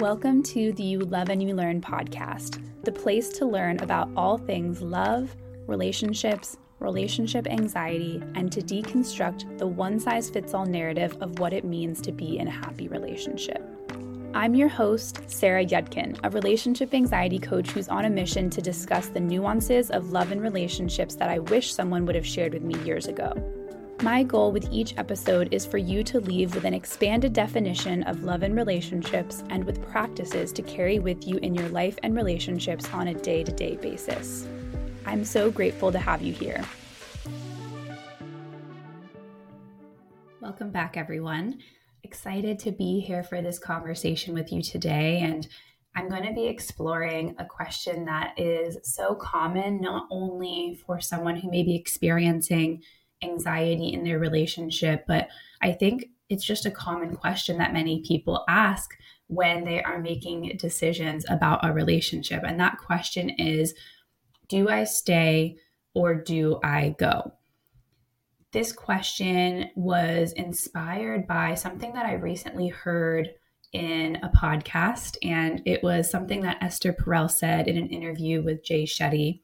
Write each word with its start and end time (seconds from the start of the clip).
Welcome 0.00 0.42
to 0.44 0.72
the 0.72 0.82
You 0.82 1.00
Love 1.00 1.28
and 1.28 1.42
You 1.42 1.54
Learn 1.54 1.82
podcast, 1.82 2.58
the 2.84 2.90
place 2.90 3.28
to 3.34 3.44
learn 3.44 3.78
about 3.80 4.08
all 4.16 4.38
things 4.38 4.80
love, 4.80 5.36
relationships, 5.66 6.56
relationship 6.78 7.46
anxiety, 7.46 8.22
and 8.34 8.50
to 8.50 8.62
deconstruct 8.62 9.58
the 9.58 9.66
one 9.66 10.00
size 10.00 10.30
fits 10.30 10.54
all 10.54 10.64
narrative 10.64 11.18
of 11.20 11.38
what 11.38 11.52
it 11.52 11.66
means 11.66 12.00
to 12.00 12.12
be 12.12 12.38
in 12.38 12.48
a 12.48 12.50
happy 12.50 12.88
relationship. 12.88 13.62
I'm 14.32 14.54
your 14.54 14.70
host, 14.70 15.20
Sarah 15.26 15.66
Yudkin, 15.66 16.18
a 16.24 16.30
relationship 16.30 16.94
anxiety 16.94 17.38
coach 17.38 17.70
who's 17.70 17.90
on 17.90 18.06
a 18.06 18.10
mission 18.10 18.48
to 18.48 18.62
discuss 18.62 19.08
the 19.08 19.20
nuances 19.20 19.90
of 19.90 20.12
love 20.12 20.32
and 20.32 20.40
relationships 20.40 21.14
that 21.16 21.28
I 21.28 21.40
wish 21.40 21.74
someone 21.74 22.06
would 22.06 22.14
have 22.14 22.26
shared 22.26 22.54
with 22.54 22.62
me 22.62 22.82
years 22.84 23.06
ago. 23.06 23.34
My 24.02 24.22
goal 24.22 24.50
with 24.50 24.66
each 24.72 24.96
episode 24.96 25.52
is 25.52 25.66
for 25.66 25.76
you 25.76 26.02
to 26.04 26.20
leave 26.20 26.54
with 26.54 26.64
an 26.64 26.72
expanded 26.72 27.34
definition 27.34 28.02
of 28.04 28.24
love 28.24 28.42
and 28.42 28.56
relationships 28.56 29.44
and 29.50 29.62
with 29.62 29.86
practices 29.90 30.54
to 30.54 30.62
carry 30.62 30.98
with 30.98 31.28
you 31.28 31.36
in 31.36 31.54
your 31.54 31.68
life 31.68 31.98
and 32.02 32.16
relationships 32.16 32.90
on 32.94 33.08
a 33.08 33.14
day 33.14 33.44
to 33.44 33.52
day 33.52 33.76
basis. 33.76 34.48
I'm 35.04 35.22
so 35.22 35.50
grateful 35.50 35.92
to 35.92 35.98
have 35.98 36.22
you 36.22 36.32
here. 36.32 36.64
Welcome 40.40 40.70
back, 40.70 40.96
everyone. 40.96 41.58
Excited 42.02 42.58
to 42.60 42.72
be 42.72 43.00
here 43.00 43.22
for 43.22 43.42
this 43.42 43.58
conversation 43.58 44.32
with 44.32 44.50
you 44.50 44.62
today. 44.62 45.18
And 45.20 45.46
I'm 45.94 46.08
going 46.08 46.24
to 46.24 46.32
be 46.32 46.46
exploring 46.46 47.34
a 47.38 47.44
question 47.44 48.06
that 48.06 48.32
is 48.38 48.78
so 48.82 49.14
common, 49.14 49.78
not 49.78 50.06
only 50.10 50.80
for 50.86 51.00
someone 51.00 51.36
who 51.36 51.50
may 51.50 51.62
be 51.62 51.76
experiencing 51.76 52.82
anxiety 53.22 53.92
in 53.92 54.04
their 54.04 54.18
relationship. 54.18 55.04
But 55.06 55.28
I 55.60 55.72
think 55.72 56.06
it's 56.28 56.44
just 56.44 56.66
a 56.66 56.70
common 56.70 57.16
question 57.16 57.58
that 57.58 57.72
many 57.72 58.02
people 58.06 58.44
ask 58.48 58.90
when 59.26 59.64
they 59.64 59.82
are 59.82 60.00
making 60.00 60.56
decisions 60.58 61.24
about 61.28 61.64
a 61.64 61.72
relationship. 61.72 62.42
And 62.44 62.58
that 62.60 62.78
question 62.78 63.30
is 63.30 63.74
Do 64.48 64.68
I 64.68 64.84
stay 64.84 65.56
or 65.94 66.14
do 66.14 66.58
I 66.62 66.94
go? 66.98 67.32
This 68.52 68.72
question 68.72 69.70
was 69.76 70.32
inspired 70.32 71.26
by 71.28 71.54
something 71.54 71.92
that 71.92 72.06
I 72.06 72.14
recently 72.14 72.68
heard 72.68 73.30
in 73.72 74.16
a 74.24 74.28
podcast, 74.28 75.16
and 75.22 75.62
it 75.64 75.82
was 75.84 76.10
something 76.10 76.40
that 76.40 76.60
Esther 76.60 76.92
Perel 76.92 77.30
said 77.30 77.68
in 77.68 77.76
an 77.76 77.86
interview 77.86 78.42
with 78.42 78.64
Jay 78.64 78.82
Shetty. 78.84 79.42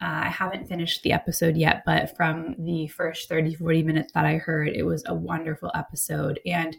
Uh, 0.00 0.22
I 0.24 0.28
haven't 0.28 0.68
finished 0.68 1.02
the 1.02 1.12
episode 1.12 1.56
yet, 1.56 1.82
but 1.84 2.16
from 2.16 2.54
the 2.58 2.86
first 2.88 3.28
30, 3.28 3.54
40 3.54 3.82
minutes 3.82 4.12
that 4.12 4.24
I 4.24 4.34
heard, 4.34 4.68
it 4.68 4.84
was 4.84 5.02
a 5.06 5.14
wonderful 5.14 5.72
episode. 5.74 6.38
And 6.46 6.76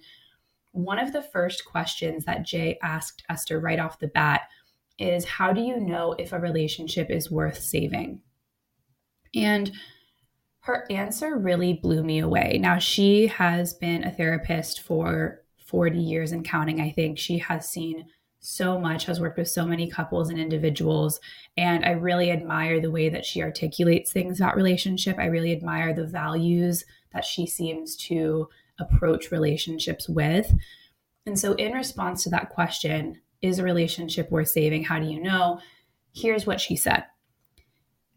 one 0.72 1.00
of 1.00 1.12
the 1.12 1.22
first 1.22 1.66
questions 1.66 2.26
that 2.26 2.46
Jay 2.46 2.78
asked 2.82 3.24
Esther 3.30 3.60
right 3.60 3.80
off 3.80 4.00
the 4.00 4.08
bat 4.08 4.42
is 4.98 5.26
How 5.26 5.52
do 5.52 5.62
you 5.62 5.80
know 5.80 6.14
if 6.14 6.32
a 6.32 6.40
relationship 6.40 7.10
is 7.10 7.32
worth 7.32 7.60
saving? 7.60 8.22
And 9.36 9.72
her 10.62 10.86
answer 10.90 11.38
really 11.38 11.74
blew 11.74 12.04
me 12.04 12.20
away. 12.20 12.58
Now, 12.62 12.78
she 12.78 13.28
has 13.28 13.74
been 13.74 14.04
a 14.04 14.12
therapist 14.12 14.82
for 14.82 15.42
40 15.66 16.00
years 16.00 16.32
and 16.32 16.46
counting, 16.46 16.82
I 16.82 16.92
think. 16.92 17.18
She 17.18 17.40
has 17.40 17.70
seen 17.70 18.06
so 18.40 18.80
much, 18.80 19.06
has 19.06 19.20
worked 19.20 19.38
with 19.38 19.50
so 19.50 19.66
many 19.66 19.90
couples 19.90 20.30
and 20.30 20.40
individuals. 20.40 21.20
And 21.58 21.84
I 21.84 21.92
really 21.92 22.32
admire 22.32 22.80
the 22.80 22.92
way 22.92 23.10
that 23.10 23.26
she 23.26 23.42
articulates 23.42 24.12
things 24.12 24.40
about 24.40 24.56
relationship. 24.56 25.18
I 25.20 25.26
really 25.26 25.52
admire 25.52 25.94
the 25.94 26.08
values 26.08 26.86
that 27.14 27.26
she 27.26 27.46
seems 27.46 27.96
to 28.08 28.48
approach 28.80 29.32
relationships 29.32 30.08
with. 30.08 30.54
And 31.26 31.38
so, 31.38 31.54
in 31.54 31.74
response 31.74 32.24
to 32.24 32.30
that 32.30 32.50
question, 32.50 33.22
is 33.42 33.60
a 33.60 33.64
relationship 33.64 34.32
worth 34.32 34.50
saving? 34.50 34.84
How 34.86 35.00
do 35.00 35.06
you 35.06 35.22
know? 35.22 35.60
Here's 36.14 36.46
what 36.46 36.62
she 36.62 36.76
said 36.76 37.04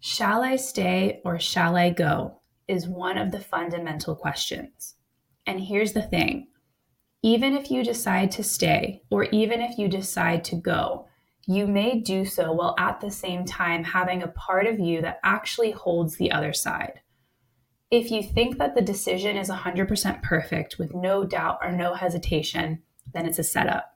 Shall 0.01 0.42
I 0.42 0.57
stay 0.57 1.20
or 1.25 1.39
shall 1.39 1.77
I 1.77 1.91
go? 1.91 2.42
is 2.68 2.89
one 2.89 3.18
of 3.18 3.33
the 3.33 3.41
fundamental 3.41 4.14
questions. 4.14 4.95
And 5.47 5.61
here's 5.61 5.92
the 5.92 6.02
thing 6.02 6.48
even 7.23 7.55
if 7.55 7.71
you 7.71 7.85
decide 7.85 8.33
to 8.33 8.43
stay 8.43 9.03
or 9.11 9.25
even 9.25 9.61
if 9.61 9.79
you 9.79 9.89
decide 9.89 10.43
to 10.45 10.57
go, 10.57 11.07
you 11.47 11.67
may 11.67 11.99
do 11.99 12.25
so 12.25 12.53
while 12.53 12.75
at 12.79 13.01
the 13.01 13.11
same 13.11 13.45
time 13.45 13.85
having 13.85 14.23
a 14.23 14.29
part 14.29 14.67
of 14.67 14.81
you 14.81 15.01
that 15.03 15.21
actually 15.23 15.71
holds 15.71 16.17
the 16.17 16.33
other 16.33 16.53
side. 16.53 17.01
If 17.91 18.11
you 18.11 18.23
think 18.23 18.59
that 18.59 18.75
the 18.75 18.83
decision 18.83 19.37
is 19.37 19.51
100% 19.51 20.23
perfect 20.23 20.79
with 20.79 20.95
no 20.95 21.25
doubt 21.25 21.59
or 21.63 21.71
no 21.71 21.95
hesitation, 21.95 22.83
then 23.13 23.27
it's 23.27 23.39
a 23.39 23.45
setup. 23.45 23.93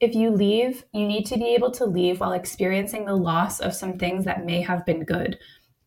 If 0.00 0.14
you 0.14 0.30
leave, 0.30 0.84
you 0.92 1.06
need 1.06 1.24
to 1.26 1.38
be 1.38 1.54
able 1.54 1.70
to 1.72 1.86
leave 1.86 2.20
while 2.20 2.32
experiencing 2.32 3.04
the 3.04 3.16
loss 3.16 3.60
of 3.60 3.74
some 3.74 3.98
things 3.98 4.24
that 4.24 4.44
may 4.44 4.60
have 4.62 4.86
been 4.86 5.04
good, 5.04 5.38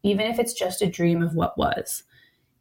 even 0.04 0.28
if 0.28 0.40
it's 0.40 0.54
just 0.54 0.82
a 0.82 0.90
dream 0.90 1.22
of 1.22 1.36
what 1.36 1.58
was 1.58 2.04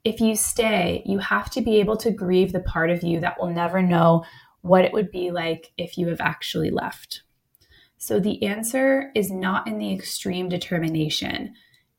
if 0.04 0.20
you 0.20 0.36
stay, 0.36 1.02
you 1.04 1.18
have 1.18 1.50
to 1.50 1.60
be 1.60 1.80
able 1.80 1.96
to 1.98 2.10
grieve 2.10 2.52
the 2.52 2.60
part 2.60 2.90
of 2.90 3.02
you 3.02 3.20
that 3.20 3.38
will 3.40 3.50
never 3.50 3.82
know 3.82 4.24
what 4.62 4.84
it 4.84 4.92
would 4.92 5.10
be 5.10 5.30
like 5.30 5.72
if 5.76 5.98
you 5.98 6.08
have 6.08 6.20
actually 6.20 6.70
left. 6.70 7.22
So 7.96 8.20
the 8.20 8.42
answer 8.44 9.10
is 9.14 9.30
not 9.30 9.66
in 9.66 9.78
the 9.78 9.92
extreme 9.92 10.48
determination, 10.48 11.54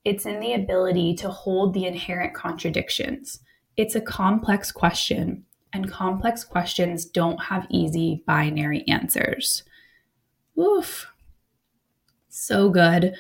it's 0.05 0.25
in 0.25 0.39
the 0.39 0.53
ability 0.53 1.13
to 1.15 1.29
hold 1.29 1.73
the 1.73 1.85
inherent 1.85 2.33
contradictions. 2.33 3.39
It's 3.75 3.95
a 3.95 4.01
complex 4.01 4.71
question, 4.71 5.43
and 5.73 5.91
complex 5.91 6.43
questions 6.43 7.05
don't 7.05 7.43
have 7.43 7.67
easy 7.69 8.23
binary 8.25 8.87
answers. 8.87 9.63
Oof. 10.57 11.11
So 12.29 12.69
good. 12.69 13.13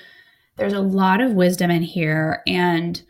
There's 0.55 0.73
a 0.73 0.79
lot 0.79 1.21
of 1.21 1.33
wisdom 1.33 1.69
in 1.69 1.81
here, 1.81 2.41
and 2.47 3.01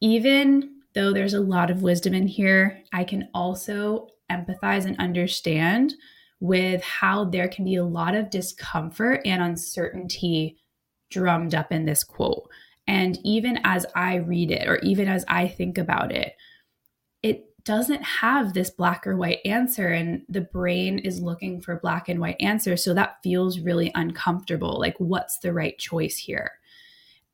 even 0.00 0.73
though 0.94 1.12
there's 1.12 1.34
a 1.34 1.40
lot 1.40 1.70
of 1.70 1.82
wisdom 1.82 2.14
in 2.14 2.26
here, 2.26 2.82
I 2.92 3.04
can 3.04 3.28
also 3.34 4.08
empathize 4.30 4.86
and 4.86 4.98
understand 4.98 5.94
with 6.40 6.82
how 6.82 7.24
there 7.24 7.48
can 7.48 7.64
be 7.64 7.76
a 7.76 7.84
lot 7.84 8.14
of 8.14 8.30
discomfort 8.30 9.20
and 9.24 9.42
uncertainty 9.42 10.58
drummed 11.10 11.54
up 11.54 11.72
in 11.72 11.84
this 11.84 12.04
quote. 12.04 12.48
And 12.86 13.18
even 13.24 13.58
as 13.64 13.86
I 13.94 14.16
read 14.16 14.50
it, 14.50 14.68
or 14.68 14.78
even 14.78 15.08
as 15.08 15.24
I 15.28 15.48
think 15.48 15.78
about 15.78 16.12
it, 16.12 16.34
it 17.22 17.44
doesn't 17.64 18.02
have 18.02 18.52
this 18.52 18.68
black 18.68 19.06
or 19.06 19.16
white 19.16 19.38
answer. 19.44 19.88
And 19.88 20.22
the 20.28 20.42
brain 20.42 20.98
is 20.98 21.22
looking 21.22 21.62
for 21.62 21.80
black 21.80 22.08
and 22.08 22.20
white 22.20 22.36
answers. 22.40 22.84
So 22.84 22.92
that 22.92 23.16
feels 23.22 23.58
really 23.60 23.90
uncomfortable. 23.94 24.78
Like, 24.78 24.96
what's 24.98 25.38
the 25.38 25.52
right 25.52 25.78
choice 25.78 26.18
here? 26.18 26.52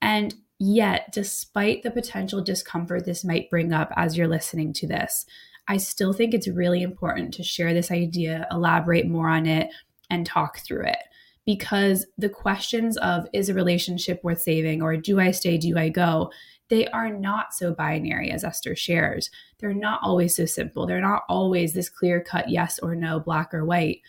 And 0.00 0.34
Yet, 0.62 1.10
despite 1.10 1.82
the 1.82 1.90
potential 1.90 2.42
discomfort 2.42 3.06
this 3.06 3.24
might 3.24 3.48
bring 3.48 3.72
up 3.72 3.90
as 3.96 4.18
you're 4.18 4.28
listening 4.28 4.74
to 4.74 4.86
this, 4.86 5.24
I 5.66 5.78
still 5.78 6.12
think 6.12 6.34
it's 6.34 6.48
really 6.48 6.82
important 6.82 7.32
to 7.34 7.42
share 7.42 7.72
this 7.72 7.90
idea, 7.90 8.46
elaborate 8.50 9.08
more 9.08 9.30
on 9.30 9.46
it, 9.46 9.70
and 10.10 10.26
talk 10.26 10.58
through 10.58 10.84
it. 10.84 10.98
Because 11.46 12.06
the 12.18 12.28
questions 12.28 12.98
of 12.98 13.26
is 13.32 13.48
a 13.48 13.54
relationship 13.54 14.22
worth 14.22 14.42
saving 14.42 14.82
or 14.82 14.98
do 14.98 15.18
I 15.18 15.30
stay, 15.30 15.56
do 15.56 15.78
I 15.78 15.88
go, 15.88 16.30
they 16.68 16.86
are 16.88 17.08
not 17.08 17.54
so 17.54 17.72
binary 17.72 18.30
as 18.30 18.44
Esther 18.44 18.76
shares. 18.76 19.30
They're 19.60 19.72
not 19.72 20.00
always 20.02 20.36
so 20.36 20.44
simple. 20.44 20.86
They're 20.86 21.00
not 21.00 21.22
always 21.26 21.72
this 21.72 21.88
clear 21.88 22.22
cut 22.22 22.50
yes 22.50 22.78
or 22.80 22.94
no, 22.94 23.18
black 23.18 23.54
or 23.54 23.64
white. 23.64 24.00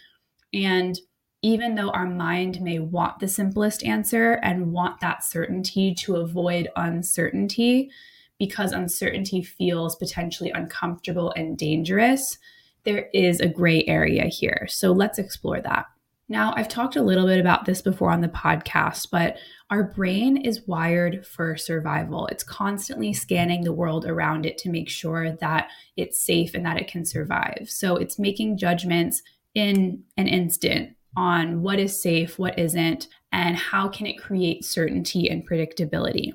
And 0.53 0.99
even 1.41 1.75
though 1.75 1.89
our 1.89 2.07
mind 2.07 2.61
may 2.61 2.79
want 2.79 3.19
the 3.19 3.27
simplest 3.27 3.83
answer 3.83 4.33
and 4.43 4.71
want 4.71 4.99
that 4.99 5.23
certainty 5.23 5.93
to 5.95 6.17
avoid 6.17 6.69
uncertainty, 6.75 7.89
because 8.37 8.71
uncertainty 8.71 9.41
feels 9.41 9.95
potentially 9.95 10.51
uncomfortable 10.51 11.31
and 11.35 11.57
dangerous, 11.57 12.37
there 12.83 13.09
is 13.13 13.39
a 13.39 13.47
gray 13.47 13.83
area 13.87 14.25
here. 14.25 14.67
So 14.69 14.91
let's 14.91 15.19
explore 15.19 15.61
that. 15.61 15.85
Now, 16.27 16.53
I've 16.55 16.69
talked 16.69 16.95
a 16.95 17.03
little 17.03 17.27
bit 17.27 17.41
about 17.41 17.65
this 17.65 17.81
before 17.81 18.09
on 18.09 18.21
the 18.21 18.29
podcast, 18.29 19.09
but 19.11 19.35
our 19.69 19.83
brain 19.83 20.37
is 20.37 20.65
wired 20.65 21.27
for 21.27 21.57
survival. 21.57 22.27
It's 22.27 22.43
constantly 22.43 23.11
scanning 23.11 23.63
the 23.63 23.73
world 23.73 24.05
around 24.05 24.45
it 24.45 24.57
to 24.59 24.69
make 24.69 24.89
sure 24.89 25.33
that 25.33 25.69
it's 25.97 26.21
safe 26.21 26.53
and 26.53 26.65
that 26.65 26.77
it 26.77 26.87
can 26.87 27.03
survive. 27.03 27.65
So 27.67 27.97
it's 27.97 28.17
making 28.17 28.57
judgments 28.57 29.21
in 29.53 30.03
an 30.15 30.27
instant 30.27 30.95
on 31.15 31.61
what 31.61 31.79
is 31.79 32.01
safe, 32.01 32.39
what 32.39 32.57
isn't, 32.57 33.07
and 33.31 33.55
how 33.55 33.87
can 33.87 34.05
it 34.05 34.19
create 34.19 34.65
certainty 34.65 35.29
and 35.29 35.47
predictability. 35.47 36.33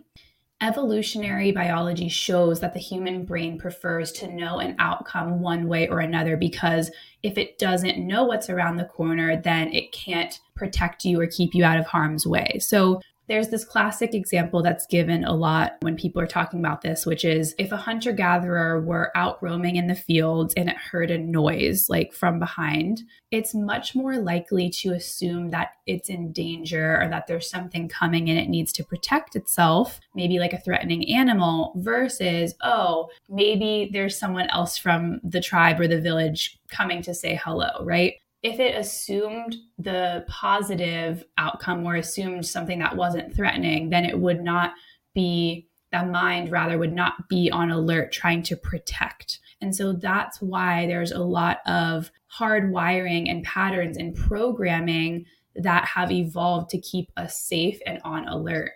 Evolutionary 0.62 1.52
biology 1.52 2.08
shows 2.08 2.60
that 2.60 2.72
the 2.72 2.80
human 2.80 3.26
brain 3.26 3.58
prefers 3.58 4.10
to 4.10 4.32
know 4.32 4.58
an 4.58 4.74
outcome 4.78 5.40
one 5.40 5.68
way 5.68 5.86
or 5.88 6.00
another 6.00 6.34
because 6.36 6.90
if 7.22 7.36
it 7.36 7.58
doesn't 7.58 8.06
know 8.06 8.24
what's 8.24 8.48
around 8.48 8.76
the 8.76 8.86
corner, 8.86 9.36
then 9.36 9.70
it 9.74 9.92
can't 9.92 10.40
protect 10.54 11.04
you 11.04 11.20
or 11.20 11.26
keep 11.26 11.54
you 11.54 11.62
out 11.62 11.78
of 11.78 11.86
harm's 11.86 12.26
way. 12.26 12.58
So, 12.58 13.02
there's 13.28 13.48
this 13.48 13.64
classic 13.64 14.14
example 14.14 14.62
that's 14.62 14.86
given 14.86 15.24
a 15.24 15.34
lot 15.34 15.72
when 15.80 15.96
people 15.96 16.22
are 16.22 16.26
talking 16.26 16.60
about 16.60 16.82
this, 16.82 17.04
which 17.04 17.24
is 17.24 17.54
if 17.58 17.72
a 17.72 17.76
hunter 17.76 18.12
gatherer 18.12 18.80
were 18.80 19.10
out 19.16 19.42
roaming 19.42 19.76
in 19.76 19.86
the 19.86 19.94
fields 19.94 20.54
and 20.56 20.68
it 20.68 20.76
heard 20.76 21.10
a 21.10 21.18
noise 21.18 21.88
like 21.88 22.12
from 22.12 22.38
behind, 22.38 23.02
it's 23.30 23.54
much 23.54 23.94
more 23.94 24.16
likely 24.16 24.70
to 24.70 24.90
assume 24.90 25.50
that 25.50 25.70
it's 25.86 26.08
in 26.08 26.32
danger 26.32 27.00
or 27.00 27.08
that 27.08 27.26
there's 27.26 27.50
something 27.50 27.88
coming 27.88 28.28
and 28.30 28.38
it 28.38 28.48
needs 28.48 28.72
to 28.72 28.84
protect 28.84 29.36
itself, 29.36 30.00
maybe 30.14 30.38
like 30.38 30.52
a 30.52 30.60
threatening 30.60 31.08
animal, 31.12 31.72
versus, 31.76 32.54
oh, 32.62 33.08
maybe 33.28 33.90
there's 33.92 34.18
someone 34.18 34.48
else 34.50 34.76
from 34.76 35.20
the 35.22 35.40
tribe 35.40 35.80
or 35.80 35.88
the 35.88 36.00
village 36.00 36.58
coming 36.70 37.02
to 37.02 37.14
say 37.14 37.38
hello, 37.42 37.84
right? 37.84 38.14
If 38.42 38.60
it 38.60 38.76
assumed 38.76 39.56
the 39.78 40.24
positive 40.28 41.24
outcome 41.38 41.84
or 41.84 41.96
assumed 41.96 42.46
something 42.46 42.78
that 42.78 42.96
wasn't 42.96 43.34
threatening, 43.34 43.90
then 43.90 44.04
it 44.04 44.18
would 44.18 44.42
not 44.42 44.72
be, 45.14 45.68
that 45.92 46.08
mind 46.10 46.50
rather 46.50 46.78
would 46.78 46.92
not 46.92 47.28
be 47.28 47.50
on 47.50 47.70
alert 47.70 48.12
trying 48.12 48.42
to 48.42 48.56
protect. 48.56 49.40
And 49.60 49.74
so 49.74 49.92
that's 49.92 50.40
why 50.40 50.86
there's 50.86 51.12
a 51.12 51.18
lot 51.18 51.58
of 51.66 52.10
hard 52.26 52.70
wiring 52.70 53.28
and 53.28 53.42
patterns 53.42 53.96
and 53.96 54.14
programming 54.14 55.24
that 55.54 55.86
have 55.86 56.12
evolved 56.12 56.68
to 56.70 56.80
keep 56.80 57.10
us 57.16 57.40
safe 57.40 57.78
and 57.86 58.00
on 58.04 58.28
alert. 58.28 58.72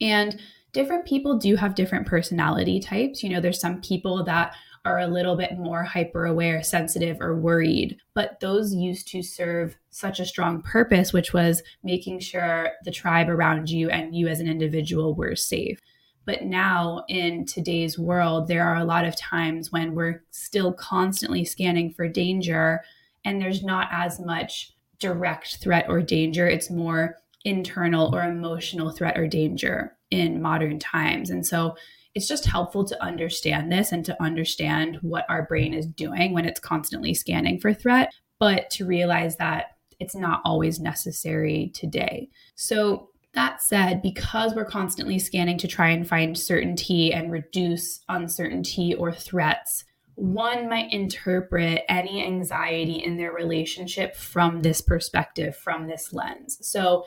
And 0.00 0.40
different 0.72 1.04
people 1.04 1.36
do 1.36 1.56
have 1.56 1.74
different 1.74 2.06
personality 2.06 2.78
types. 2.78 3.22
You 3.22 3.30
know, 3.30 3.40
there's 3.40 3.60
some 3.60 3.80
people 3.80 4.22
that 4.24 4.54
are 4.84 5.00
a 5.00 5.06
little 5.06 5.36
bit 5.36 5.58
more 5.58 5.84
hyper 5.84 6.24
aware, 6.26 6.62
sensitive, 6.62 7.20
or 7.20 7.36
worried. 7.36 7.98
But 8.14 8.40
those 8.40 8.74
used 8.74 9.08
to 9.08 9.22
serve 9.22 9.76
such 9.90 10.20
a 10.20 10.24
strong 10.24 10.62
purpose, 10.62 11.12
which 11.12 11.34
was 11.34 11.62
making 11.82 12.20
sure 12.20 12.70
the 12.84 12.90
tribe 12.90 13.28
around 13.28 13.68
you 13.68 13.90
and 13.90 14.14
you 14.14 14.28
as 14.28 14.40
an 14.40 14.48
individual 14.48 15.14
were 15.14 15.36
safe. 15.36 15.78
But 16.24 16.44
now 16.44 17.04
in 17.08 17.44
today's 17.44 17.98
world, 17.98 18.48
there 18.48 18.64
are 18.64 18.76
a 18.76 18.84
lot 18.84 19.04
of 19.04 19.16
times 19.16 19.72
when 19.72 19.94
we're 19.94 20.22
still 20.30 20.72
constantly 20.72 21.44
scanning 21.44 21.92
for 21.92 22.08
danger, 22.08 22.80
and 23.24 23.40
there's 23.40 23.62
not 23.62 23.88
as 23.90 24.18
much 24.18 24.72
direct 24.98 25.56
threat 25.56 25.86
or 25.88 26.00
danger. 26.00 26.48
It's 26.48 26.70
more 26.70 27.16
internal 27.44 28.14
or 28.14 28.22
emotional 28.22 28.90
threat 28.90 29.18
or 29.18 29.26
danger 29.26 29.96
in 30.10 30.42
modern 30.42 30.78
times. 30.78 31.30
And 31.30 31.46
so 31.46 31.76
it's 32.14 32.28
just 32.28 32.46
helpful 32.46 32.84
to 32.84 33.02
understand 33.02 33.70
this 33.70 33.92
and 33.92 34.04
to 34.04 34.22
understand 34.22 34.98
what 35.02 35.24
our 35.28 35.44
brain 35.44 35.72
is 35.72 35.86
doing 35.86 36.32
when 36.32 36.44
it's 36.44 36.60
constantly 36.60 37.14
scanning 37.14 37.58
for 37.58 37.72
threat, 37.72 38.12
but 38.38 38.68
to 38.70 38.86
realize 38.86 39.36
that 39.36 39.76
it's 40.00 40.16
not 40.16 40.40
always 40.44 40.80
necessary 40.80 41.70
today. 41.74 42.28
So, 42.54 43.08
that 43.32 43.62
said, 43.62 44.02
because 44.02 44.56
we're 44.56 44.64
constantly 44.64 45.20
scanning 45.20 45.56
to 45.58 45.68
try 45.68 45.90
and 45.90 46.08
find 46.08 46.36
certainty 46.36 47.12
and 47.12 47.30
reduce 47.30 48.00
uncertainty 48.08 48.92
or 48.92 49.12
threats, 49.12 49.84
one 50.16 50.68
might 50.68 50.92
interpret 50.92 51.84
any 51.88 52.26
anxiety 52.26 52.94
in 52.94 53.16
their 53.16 53.30
relationship 53.30 54.16
from 54.16 54.62
this 54.62 54.80
perspective, 54.80 55.56
from 55.56 55.86
this 55.86 56.12
lens. 56.12 56.58
So, 56.62 57.04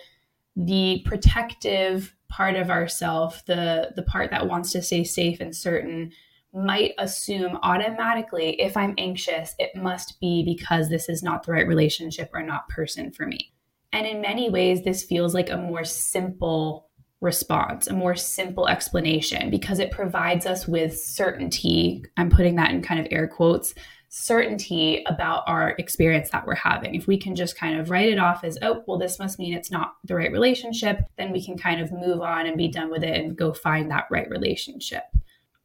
the 0.56 1.02
protective 1.06 2.16
part 2.34 2.56
of 2.56 2.72
ourself, 2.72 3.46
the 3.46 3.92
the 3.96 4.02
part 4.04 4.32
that 4.32 4.48
wants 4.48 4.72
to 4.72 4.82
stay 4.82 5.04
safe 5.04 5.40
and 5.40 5.56
certain, 5.56 6.12
might 6.52 6.94
assume 6.98 7.60
automatically 7.62 8.60
if 8.60 8.76
I'm 8.76 8.96
anxious, 8.98 9.54
it 9.60 9.76
must 9.76 10.20
be 10.20 10.44
because 10.44 10.90
this 10.90 11.10
is 11.10 11.22
not 11.22 11.44
the 11.44 11.52
right 11.52 11.68
relationship 11.68 12.32
or 12.34 12.42
not 12.42 12.70
person 12.70 13.12
for 13.12 13.28
me. 13.28 13.54
And 13.92 14.08
in 14.08 14.22
many 14.22 14.50
ways, 14.50 14.84
this 14.84 15.04
feels 15.04 15.36
like 15.36 15.52
a 15.52 15.58
more 15.58 15.84
simple 15.84 16.90
response, 17.22 17.88
a 17.88 17.94
more 17.94 18.16
simple 18.16 18.68
explanation 18.68 19.52
because 19.52 19.78
it 19.78 19.92
provides 19.92 20.48
us 20.48 20.68
with 20.68 21.00
certainty. 21.00 22.04
I'm 22.18 22.32
putting 22.32 22.56
that 22.56 22.72
in 22.72 22.82
kind 22.82 23.00
of 23.00 23.08
air 23.12 23.28
quotes 23.28 23.76
certainty 24.16 25.04
about 25.08 25.44
our 25.48 25.72
experience 25.80 26.30
that 26.30 26.46
we're 26.46 26.54
having. 26.54 26.94
If 26.94 27.08
we 27.08 27.18
can 27.18 27.36
just 27.36 27.58
kind 27.58 27.80
of 27.80 27.90
write 27.90 28.10
it 28.10 28.20
off 28.20 28.44
as, 28.44 28.60
oh, 28.62 28.84
well, 28.86 29.00
this 29.00 29.18
must 29.18 29.40
mean 29.40 29.56
it's 29.56 29.72
not 29.72 29.96
the 30.04 30.14
right 30.14 30.32
relationship, 30.32 31.00
then 31.18 31.32
we 31.32 31.44
can 31.44 31.58
kind 31.58 31.82
of 31.82 31.92
move 31.92 32.22
on 32.22 32.46
and 32.46 32.56
be 32.56 32.68
done 32.68 32.92
with 32.92 33.04
it 33.04 33.20
and 33.20 33.36
go 33.36 33.52
find 33.52 33.90
that 33.90 34.06
right 34.12 34.30
relationship. 34.30 35.02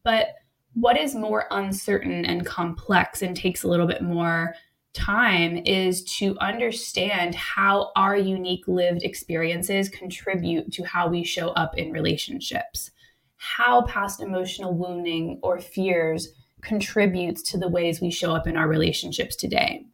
But 0.03 0.29
what 0.73 0.97
is 0.97 1.15
more 1.15 1.45
uncertain 1.51 2.25
and 2.25 2.47
complex 2.47 3.21
and 3.21 3.37
takes 3.37 3.65
a 3.65 3.69
little 3.69 3.87
bit 3.87 4.01
more 4.01 4.55
time 4.95 5.59
is 5.67 6.03
to 6.17 6.35
understand 6.39 7.35
how 7.35 7.93
our 7.97 8.17
unique 8.17 8.67
lived 8.67 9.03
experiences 9.03 9.91
contribute 9.91 10.73
to 10.73 10.85
how 10.85 11.07
we 11.07 11.23
show 11.23 11.51
up 11.51 11.77
in 11.77 11.93
relationships. 11.93 12.93
How 13.37 13.83
past 13.83 14.23
emotional 14.23 14.73
wounding 14.73 15.39
or 15.43 15.61
fears 15.61 16.29
contributes 16.63 17.43
to 17.51 17.59
the 17.59 17.69
ways 17.69 18.01
we 18.01 18.11
show 18.11 18.35
up 18.35 18.47
in 18.47 18.57
our 18.57 18.69
relationships 18.69 19.37
today. 19.37 19.87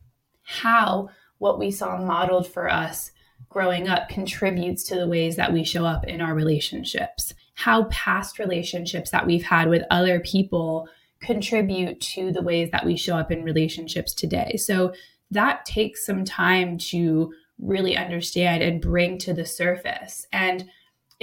How 0.42 1.08
what 1.38 1.58
we 1.58 1.70
saw 1.70 1.96
modeled 1.98 2.46
for 2.46 2.70
us 2.70 3.10
growing 3.48 3.88
up 3.88 4.08
contributes 4.08 4.84
to 4.84 4.96
the 4.96 5.06
ways 5.06 5.36
that 5.36 5.52
we 5.52 5.64
show 5.64 5.84
up 5.84 6.04
in 6.06 6.20
our 6.20 6.34
relationships. 6.34 7.34
How 7.54 7.84
past 7.84 8.38
relationships 8.38 9.10
that 9.10 9.26
we've 9.26 9.44
had 9.44 9.68
with 9.68 9.82
other 9.90 10.20
people 10.20 10.88
contribute 11.20 12.00
to 12.00 12.32
the 12.32 12.42
ways 12.42 12.70
that 12.70 12.84
we 12.84 12.96
show 12.96 13.16
up 13.16 13.30
in 13.30 13.44
relationships 13.44 14.12
today. 14.12 14.56
So 14.56 14.92
that 15.30 15.64
takes 15.64 16.04
some 16.04 16.24
time 16.24 16.78
to 16.78 17.32
really 17.58 17.96
understand 17.96 18.62
and 18.62 18.80
bring 18.80 19.18
to 19.18 19.32
the 19.32 19.46
surface. 19.46 20.26
And 20.32 20.68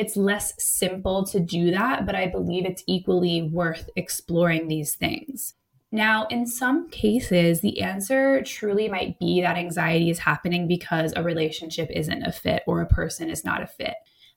it's 0.02 0.18
less 0.18 0.56
simple 0.58 1.24
to 1.28 1.40
do 1.40 1.70
that, 1.70 2.08
but 2.08 2.16
I 2.16 2.26
believe 2.26 2.66
it's 2.66 2.84
equally 2.88 3.44
worth 3.44 3.88
exploring 3.96 4.68
these 4.68 4.96
things. 4.96 5.54
Now, 5.92 6.26
in 6.32 6.48
some 6.48 6.90
cases, 6.90 7.62
the 7.62 7.82
answer 7.82 8.42
truly 8.42 8.90
might 8.90 9.20
be 9.20 9.42
that 9.42 9.58
anxiety 9.58 10.10
is 10.10 10.18
happening 10.18 10.68
because 10.68 11.14
a 11.16 11.22
relationship 11.22 11.88
isn't 11.92 12.24
a 12.24 12.32
fit 12.32 12.64
or 12.66 12.82
a 12.82 12.88
person 12.88 13.30
is 13.30 13.46
not 13.46 13.62
a 13.62 13.68
fit. 13.68 13.94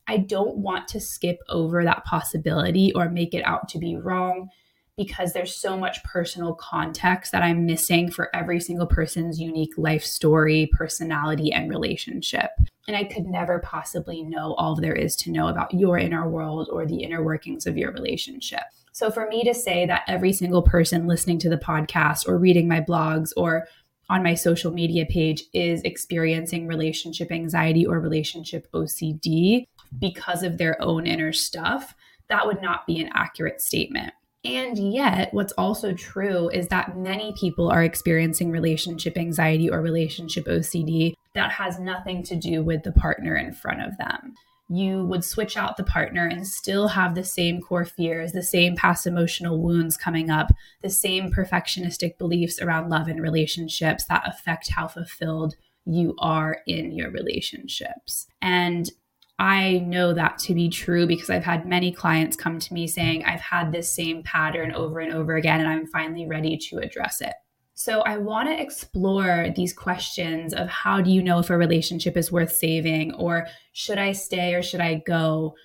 I 0.07 0.19
don't 0.19 0.59
want 0.59 0.87
to 0.89 1.01
skip 1.01 1.39
over 1.49 1.83
that 1.83 2.05
possibility 2.05 2.93
or 2.93 3.09
make 3.09 3.33
it 3.33 3.47
out 3.47 3.67
to 3.71 3.79
be 3.79 3.97
wrong 3.97 4.51
because 4.97 5.33
there's 5.33 5.61
so 5.61 5.77
much 5.77 6.03
personal 6.05 6.55
context 6.55 7.33
that 7.33 7.43
I'm 7.43 7.67
missing 7.67 8.11
for 8.11 8.35
every 8.35 8.61
single 8.61 8.87
person's 8.87 9.41
unique 9.41 9.73
life 9.77 10.05
story, 10.05 10.71
personality, 10.73 11.53
and 11.53 11.69
relationship. 11.69 12.51
And 12.87 12.97
I 12.97 13.05
could 13.05 13.27
never 13.27 13.59
possibly 13.61 14.23
know 14.23 14.55
all 14.55 14.77
there 14.77 14.95
is 14.95 15.17
to 15.17 15.33
know 15.33 15.49
about 15.49 15.75
your 15.75 15.99
inner 15.99 16.29
world 16.29 16.69
or 16.71 16.87
the 16.87 17.03
inner 17.03 17.23
workings 17.25 17.67
of 17.67 17.77
your 17.77 17.93
relationship. 17.93 18.63
So 18.93 19.11
for 19.11 19.27
me 19.27 19.43
to 19.45 19.55
say 19.55 19.87
that 19.87 20.05
every 20.07 20.33
single 20.33 20.63
person 20.63 21.09
listening 21.09 21.39
to 21.41 21.49
the 21.49 21.57
podcast 21.57 22.29
or 22.29 22.39
reading 22.39 22.69
my 22.69 22.81
blogs 22.81 23.31
or 23.37 23.67
on 24.09 24.23
my 24.23 24.35
social 24.35 24.71
media 24.71 25.07
page 25.07 25.45
is 25.53 25.83
experiencing 25.83 26.67
relationship 26.67 27.33
anxiety 27.33 27.87
or 27.87 27.99
relationship 27.99 28.69
OCD 28.73 29.67
because 29.99 30.43
of 30.43 30.59
their 30.59 30.81
own 30.81 31.07
inner 31.07 31.33
stuff, 31.33 31.95
that 32.29 32.47
would 32.47 32.63
not 32.63 32.87
be 32.87 33.01
an 33.01 33.11
accurate 33.15 33.61
statement. 33.61 34.13
And 34.45 34.93
yet, 34.93 35.33
what's 35.33 35.53
also 35.53 35.95
true 35.95 36.51
is 36.51 36.69
that 36.69 36.99
many 36.99 37.33
people 37.39 37.71
are 37.71 37.83
experiencing 37.83 38.51
relationship 38.51 39.17
anxiety 39.17 39.71
or 39.71 39.81
relationship 39.81 40.45
OCD 40.47 41.15
that 41.35 41.51
has 41.53 41.79
nothing 41.79 42.23
to 42.25 42.37
do 42.37 42.63
with 42.63 42.83
the 42.83 42.93
partner 42.93 43.35
in 43.37 43.53
front 43.53 43.83
of 43.83 43.97
them. 43.99 44.35
You 44.69 45.05
would 45.07 45.25
switch 45.25 45.57
out 45.57 45.77
the 45.77 45.85
partner 45.85 46.27
and 46.27 46.47
still 46.47 46.89
have 46.89 47.15
the 47.15 47.25
same 47.25 47.61
core 47.61 47.85
fears, 47.85 48.33
the 48.33 48.43
same 48.43 48.77
past 48.77 49.07
emotional 49.07 49.61
wounds 49.61 49.97
coming 49.97 50.31
up, 50.31 50.53
the 50.83 50.91
same 50.91 51.31
perfectionistic 51.31 52.17
beliefs 52.19 52.61
around 52.61 52.89
love 52.89 53.09
and 53.09 53.21
relationships 53.21 54.05
that 54.07 54.27
affect 54.27 54.71
how 54.71 54.89
fulfilled 54.89 55.55
you 55.85 56.15
are 56.19 56.59
in 56.67 56.93
your 56.93 57.11
relationships. 57.11 58.27
And 58.41 58.91
I 59.39 59.79
know 59.81 60.15
that 60.15 60.39
to 60.41 60.55
be 60.55 60.69
true 60.69 61.07
because 61.07 61.29
I've 61.29 61.45
had 61.45 61.67
many 61.67 61.91
clients 61.93 62.37
come 62.37 62.59
to 62.61 62.75
me 62.75 62.87
saying, 62.87 63.25
I've 63.25 63.41
had 63.41 63.73
this 63.73 63.93
same 63.93 64.23
pattern 64.23 64.73
over 64.73 65.01
and 65.01 65.13
over 65.13 65.37
again, 65.37 65.61
and 65.61 65.69
I'm 65.69 65.87
finally 65.87 66.27
ready 66.27 66.57
to 66.69 66.79
address 66.79 67.21
it. 67.21 67.35
So, 67.77 68.03
I 68.03 68.19
want 68.19 68.49
to 68.49 68.61
explore 68.61 69.49
these 69.57 69.73
questions 69.73 70.55
of 70.55 70.69
how 70.69 71.01
do 71.01 71.11
you 71.11 71.21
know 71.21 71.41
if 71.41 71.51
a 71.51 71.59
relationship 71.59 72.17
is 72.17 72.31
worth 72.31 72.55
saving, 72.55 73.13
or 73.15 73.49
should 73.73 73.99
I 73.99 74.13
stay 74.13 74.55
or 74.55 74.63
should 74.63 74.81
I 74.81 75.03
go? 75.05 75.57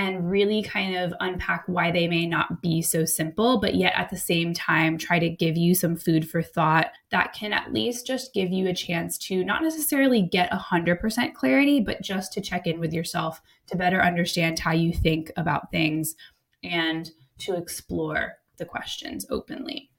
And 0.00 0.30
really 0.30 0.62
kind 0.62 0.96
of 0.96 1.12
unpack 1.20 1.62
why 1.66 1.90
they 1.90 2.08
may 2.08 2.24
not 2.24 2.62
be 2.62 2.80
so 2.80 3.04
simple, 3.04 3.60
but 3.60 3.74
yet 3.74 3.92
at 3.94 4.08
the 4.08 4.16
same 4.16 4.54
time, 4.54 4.96
try 4.96 5.18
to 5.18 5.28
give 5.28 5.58
you 5.58 5.74
some 5.74 5.94
food 5.94 6.26
for 6.26 6.40
thought 6.40 6.86
that 7.10 7.34
can 7.34 7.52
at 7.52 7.70
least 7.74 8.06
just 8.06 8.32
give 8.32 8.50
you 8.50 8.66
a 8.66 8.72
chance 8.72 9.18
to 9.18 9.44
not 9.44 9.62
necessarily 9.62 10.22
get 10.22 10.50
100% 10.52 11.34
clarity, 11.34 11.80
but 11.80 12.00
just 12.00 12.32
to 12.32 12.40
check 12.40 12.66
in 12.66 12.80
with 12.80 12.94
yourself 12.94 13.42
to 13.66 13.76
better 13.76 14.00
understand 14.00 14.58
how 14.58 14.72
you 14.72 14.90
think 14.90 15.30
about 15.36 15.70
things 15.70 16.14
and 16.64 17.10
to 17.36 17.54
explore 17.54 18.36
the 18.56 18.64
questions 18.64 19.26
openly. 19.28 19.90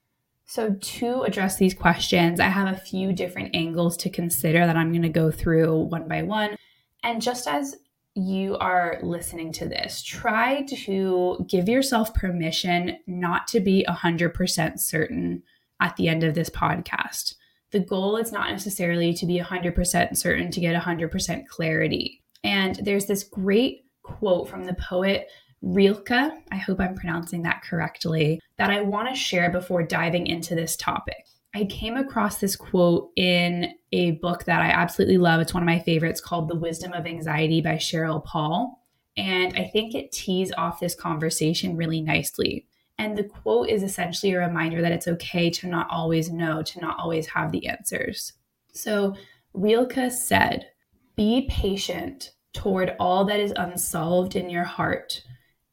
So, 0.46 0.74
to 0.74 1.22
address 1.22 1.58
these 1.58 1.74
questions, 1.74 2.40
I 2.40 2.48
have 2.48 2.74
a 2.74 2.76
few 2.76 3.12
different 3.12 3.54
angles 3.54 3.96
to 3.98 4.10
consider 4.10 4.66
that 4.66 4.76
I'm 4.76 4.90
going 4.90 5.02
to 5.02 5.08
go 5.08 5.30
through 5.30 5.76
one 5.84 6.08
by 6.08 6.24
one. 6.24 6.56
And 7.04 7.22
just 7.22 7.46
as 7.46 7.76
you 8.14 8.56
are 8.58 8.98
listening 9.02 9.52
to 9.52 9.66
this, 9.66 10.02
try 10.02 10.62
to 10.62 11.44
give 11.48 11.68
yourself 11.68 12.12
permission 12.14 12.98
not 13.06 13.46
to 13.48 13.60
be 13.60 13.86
100% 13.88 14.78
certain 14.78 15.42
at 15.80 15.96
the 15.96 16.08
end 16.08 16.22
of 16.22 16.34
this 16.34 16.50
podcast. 16.50 17.34
The 17.70 17.80
goal 17.80 18.16
is 18.16 18.32
not 18.32 18.50
necessarily 18.50 19.14
to 19.14 19.26
be 19.26 19.40
100% 19.40 20.16
certain 20.16 20.50
to 20.50 20.60
get 20.60 20.80
100% 20.80 21.46
clarity. 21.46 22.22
And 22.44 22.76
there's 22.76 23.06
this 23.06 23.24
great 23.24 23.86
quote 24.02 24.48
from 24.48 24.64
the 24.64 24.74
poet 24.74 25.28
Rilke, 25.62 26.10
I 26.10 26.56
hope 26.56 26.80
I'm 26.80 26.96
pronouncing 26.96 27.42
that 27.44 27.62
correctly, 27.62 28.40
that 28.56 28.70
I 28.70 28.80
want 28.80 29.08
to 29.08 29.14
share 29.14 29.48
before 29.48 29.84
diving 29.84 30.26
into 30.26 30.56
this 30.56 30.76
topic. 30.76 31.24
I 31.54 31.64
came 31.64 31.96
across 31.96 32.38
this 32.38 32.56
quote 32.56 33.10
in 33.14 33.74
a 33.92 34.12
book 34.12 34.44
that 34.44 34.62
I 34.62 34.70
absolutely 34.70 35.18
love. 35.18 35.40
It's 35.40 35.52
one 35.52 35.62
of 35.62 35.66
my 35.66 35.80
favorites 35.80 36.20
called 36.20 36.48
The 36.48 36.56
Wisdom 36.56 36.94
of 36.94 37.06
Anxiety 37.06 37.60
by 37.60 37.74
Sheryl 37.74 38.24
Paul. 38.24 38.82
And 39.18 39.54
I 39.58 39.64
think 39.64 39.94
it 39.94 40.12
tees 40.12 40.50
off 40.56 40.80
this 40.80 40.94
conversation 40.94 41.76
really 41.76 42.00
nicely. 42.00 42.66
And 42.96 43.18
the 43.18 43.24
quote 43.24 43.68
is 43.68 43.82
essentially 43.82 44.32
a 44.32 44.38
reminder 44.38 44.80
that 44.80 44.92
it's 44.92 45.08
okay 45.08 45.50
to 45.50 45.66
not 45.66 45.88
always 45.90 46.30
know, 46.30 46.62
to 46.62 46.80
not 46.80 46.98
always 46.98 47.26
have 47.28 47.52
the 47.52 47.66
answers. 47.66 48.32
So 48.72 49.14
Rilke 49.52 50.10
said, 50.10 50.68
Be 51.16 51.46
patient 51.50 52.32
toward 52.54 52.96
all 52.98 53.26
that 53.26 53.40
is 53.40 53.52
unsolved 53.56 54.36
in 54.36 54.48
your 54.48 54.64
heart 54.64 55.22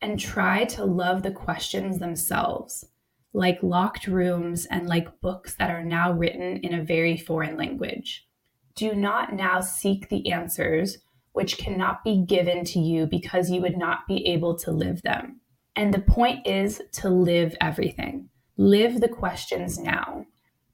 and 0.02 0.20
try 0.20 0.66
to 0.66 0.84
love 0.84 1.24
the 1.24 1.32
questions 1.32 2.00
themselves 2.00 2.86
like 3.34 3.62
locked 3.62 4.08
rooms 4.08 4.66
and 4.66 4.88
like 4.88 5.22
books 5.22 5.56
that 5.56 5.70
are 5.70 5.84
now 5.84 6.12
written 6.12 6.58
in 6.58 6.74
a 6.74 6.84
very 6.84 7.16
foreign 7.16 7.58
language. 7.58 8.28
Do 8.76 8.96
not 8.96 9.34
now 9.34 9.62
seek 9.62 10.10
the 10.10 10.32
answers 10.32 10.98
which 11.34 11.58
cannot 11.58 12.04
be 12.04 12.24
given 12.26 12.66
to 12.66 12.80
you 12.80 13.06
because 13.06 13.50
you 13.50 13.62
would 13.62 13.78
not 13.78 14.08
be 14.08 14.26
able 14.28 14.58
to 14.58 14.72
live 14.72 15.02
them. 15.04 15.40
And 15.76 15.94
the 15.94 16.02
point 16.02 16.46
is 16.46 16.82
to 16.94 17.10
live 17.10 17.56
everything. 17.62 18.30
Live 18.58 19.00
the 19.00 19.08
questions 19.08 19.80
now. 19.80 20.26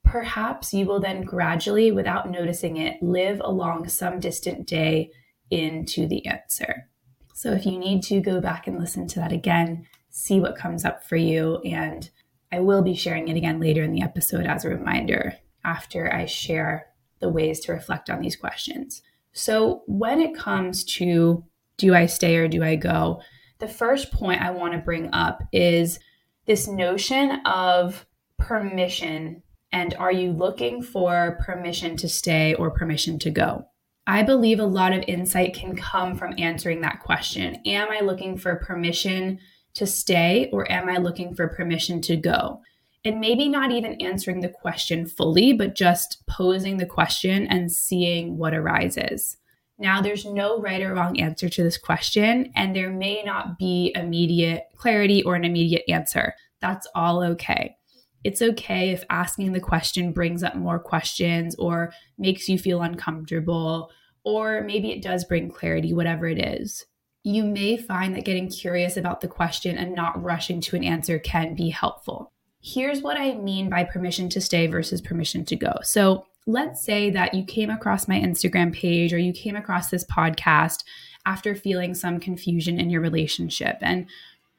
Perhaps 0.03 0.73
you 0.73 0.85
will 0.85 0.99
then 0.99 1.21
gradually, 1.21 1.91
without 1.91 2.31
noticing 2.31 2.77
it, 2.77 3.01
live 3.03 3.41
along 3.43 3.89
some 3.89 4.19
distant 4.19 4.65
day 4.65 5.11
into 5.51 6.07
the 6.07 6.25
answer. 6.25 6.89
So 7.33 7.51
if 7.51 7.65
you 7.65 7.77
need 7.77 8.01
to 8.03 8.21
go 8.21 8.39
back 8.39 8.65
and 8.65 8.79
listen 8.79 9.07
to 9.07 9.19
that 9.19 9.31
again, 9.31 9.85
see 10.09 10.39
what 10.39 10.55
comes 10.55 10.85
up 10.85 11.03
for 11.03 11.17
you 11.17 11.57
and 11.57 12.09
I 12.55 12.59
will 12.61 12.81
be 12.81 12.95
sharing 12.95 13.27
it 13.27 13.35
again 13.35 13.59
later 13.59 13.83
in 13.83 13.91
the 13.91 14.01
episode 14.01 14.45
as 14.45 14.63
a 14.63 14.69
reminder 14.69 15.35
after 15.65 16.11
I 16.13 16.25
share 16.25 16.87
the 17.19 17.27
ways 17.27 17.59
to 17.61 17.73
reflect 17.73 18.09
on 18.09 18.21
these 18.21 18.37
questions. 18.37 19.01
So, 19.33 19.83
when 19.87 20.21
it 20.21 20.37
comes 20.37 20.85
to 20.95 21.43
do 21.75 21.93
I 21.93 22.05
stay 22.05 22.37
or 22.37 22.47
do 22.47 22.63
I 22.63 22.77
go, 22.77 23.21
the 23.59 23.67
first 23.67 24.09
point 24.09 24.41
I 24.41 24.51
want 24.51 24.71
to 24.71 24.79
bring 24.79 25.13
up 25.13 25.43
is 25.51 25.99
this 26.45 26.65
notion 26.65 27.41
of 27.45 28.05
permission 28.39 29.43
and 29.73 29.93
are 29.95 30.13
you 30.13 30.31
looking 30.31 30.81
for 30.81 31.37
permission 31.45 31.97
to 31.97 32.07
stay 32.07 32.53
or 32.53 32.71
permission 32.71 33.19
to 33.19 33.31
go? 33.31 33.65
I 34.07 34.23
believe 34.23 34.61
a 34.61 34.65
lot 34.65 34.93
of 34.93 35.03
insight 35.09 35.53
can 35.53 35.75
come 35.75 36.15
from 36.15 36.35
answering 36.37 36.79
that 36.81 37.01
question. 37.01 37.61
Am 37.65 37.89
I 37.91 37.99
looking 37.99 38.37
for 38.37 38.55
permission 38.55 39.39
to 39.75 39.85
stay 39.85 40.49
or 40.51 40.69
am 40.71 40.89
I 40.89 40.97
looking 40.97 41.35
for 41.35 41.47
permission 41.47 42.01
to 42.01 42.17
go? 42.17 42.61
And 43.03 43.19
maybe 43.19 43.47
not 43.47 43.71
even 43.71 44.01
answering 44.01 44.39
the 44.39 44.49
question 44.49 45.05
fully, 45.05 45.53
but 45.53 45.75
just 45.75 46.25
posing 46.27 46.77
the 46.77 46.87
question 46.87 47.45
and 47.47 47.71
seeing 47.71 48.37
what 48.37 48.55
arises. 48.55 49.37
Now, 49.77 50.01
there's 50.01 50.25
no 50.25 50.59
right 50.59 50.81
or 50.81 50.95
wrong 50.95 51.19
answer 51.19 51.49
to 51.49 51.63
this 51.63 51.77
question, 51.77 52.51
and 52.55 52.75
there 52.75 52.89
may 52.89 53.21
not 53.23 53.59
be 53.59 53.93
immediate 53.93 54.63
clarity 54.75 55.21
or 55.23 55.35
an 55.35 55.43
immediate 55.43 55.83
answer. 55.87 56.33
That's 56.61 56.87
all 56.95 57.21
okay. 57.23 57.75
It's 58.23 58.41
okay 58.41 58.89
if 58.89 59.03
asking 59.09 59.51
the 59.51 59.59
question 59.59 60.11
brings 60.11 60.43
up 60.43 60.55
more 60.55 60.79
questions 60.79 61.55
or 61.55 61.93
makes 62.17 62.49
you 62.49 62.57
feel 62.57 62.81
uncomfortable, 62.81 63.91
or 64.23 64.63
maybe 64.63 64.91
it 64.91 65.03
does 65.03 65.25
bring 65.25 65.51
clarity, 65.51 65.93
whatever 65.93 66.27
it 66.27 66.43
is 66.43 66.85
you 67.25 67.43
may 67.43 67.75
find 67.75 68.15
that 68.15 68.23
getting 68.23 68.47
curious 68.47 68.97
about 68.97 69.19
the 69.19 69.27
question 69.27 69.79
and 69.79 69.95
not 69.95 70.21
rushing 70.21 70.61
to 70.61 70.75
an 70.75 70.83
answer 70.83 71.17
can 71.17 71.55
be 71.55 71.71
helpful. 71.71 72.31
Here's 72.61 73.01
what 73.01 73.17
I 73.17 73.33
mean 73.33 73.67
by 73.67 73.83
permission 73.83 74.29
to 74.29 74.39
stay 74.39 74.67
versus 74.67 75.01
permission 75.01 75.43
to 75.45 75.55
go. 75.55 75.73
So, 75.81 76.27
let's 76.45 76.85
say 76.85 77.09
that 77.09 77.33
you 77.33 77.43
came 77.43 77.71
across 77.71 78.07
my 78.07 78.19
Instagram 78.19 78.71
page 78.71 79.11
or 79.11 79.17
you 79.17 79.33
came 79.33 79.55
across 79.55 79.89
this 79.89 80.05
podcast 80.05 80.83
after 81.25 81.55
feeling 81.55 81.95
some 81.95 82.19
confusion 82.19 82.79
in 82.79 82.91
your 82.91 83.01
relationship. 83.01 83.77
And 83.81 84.05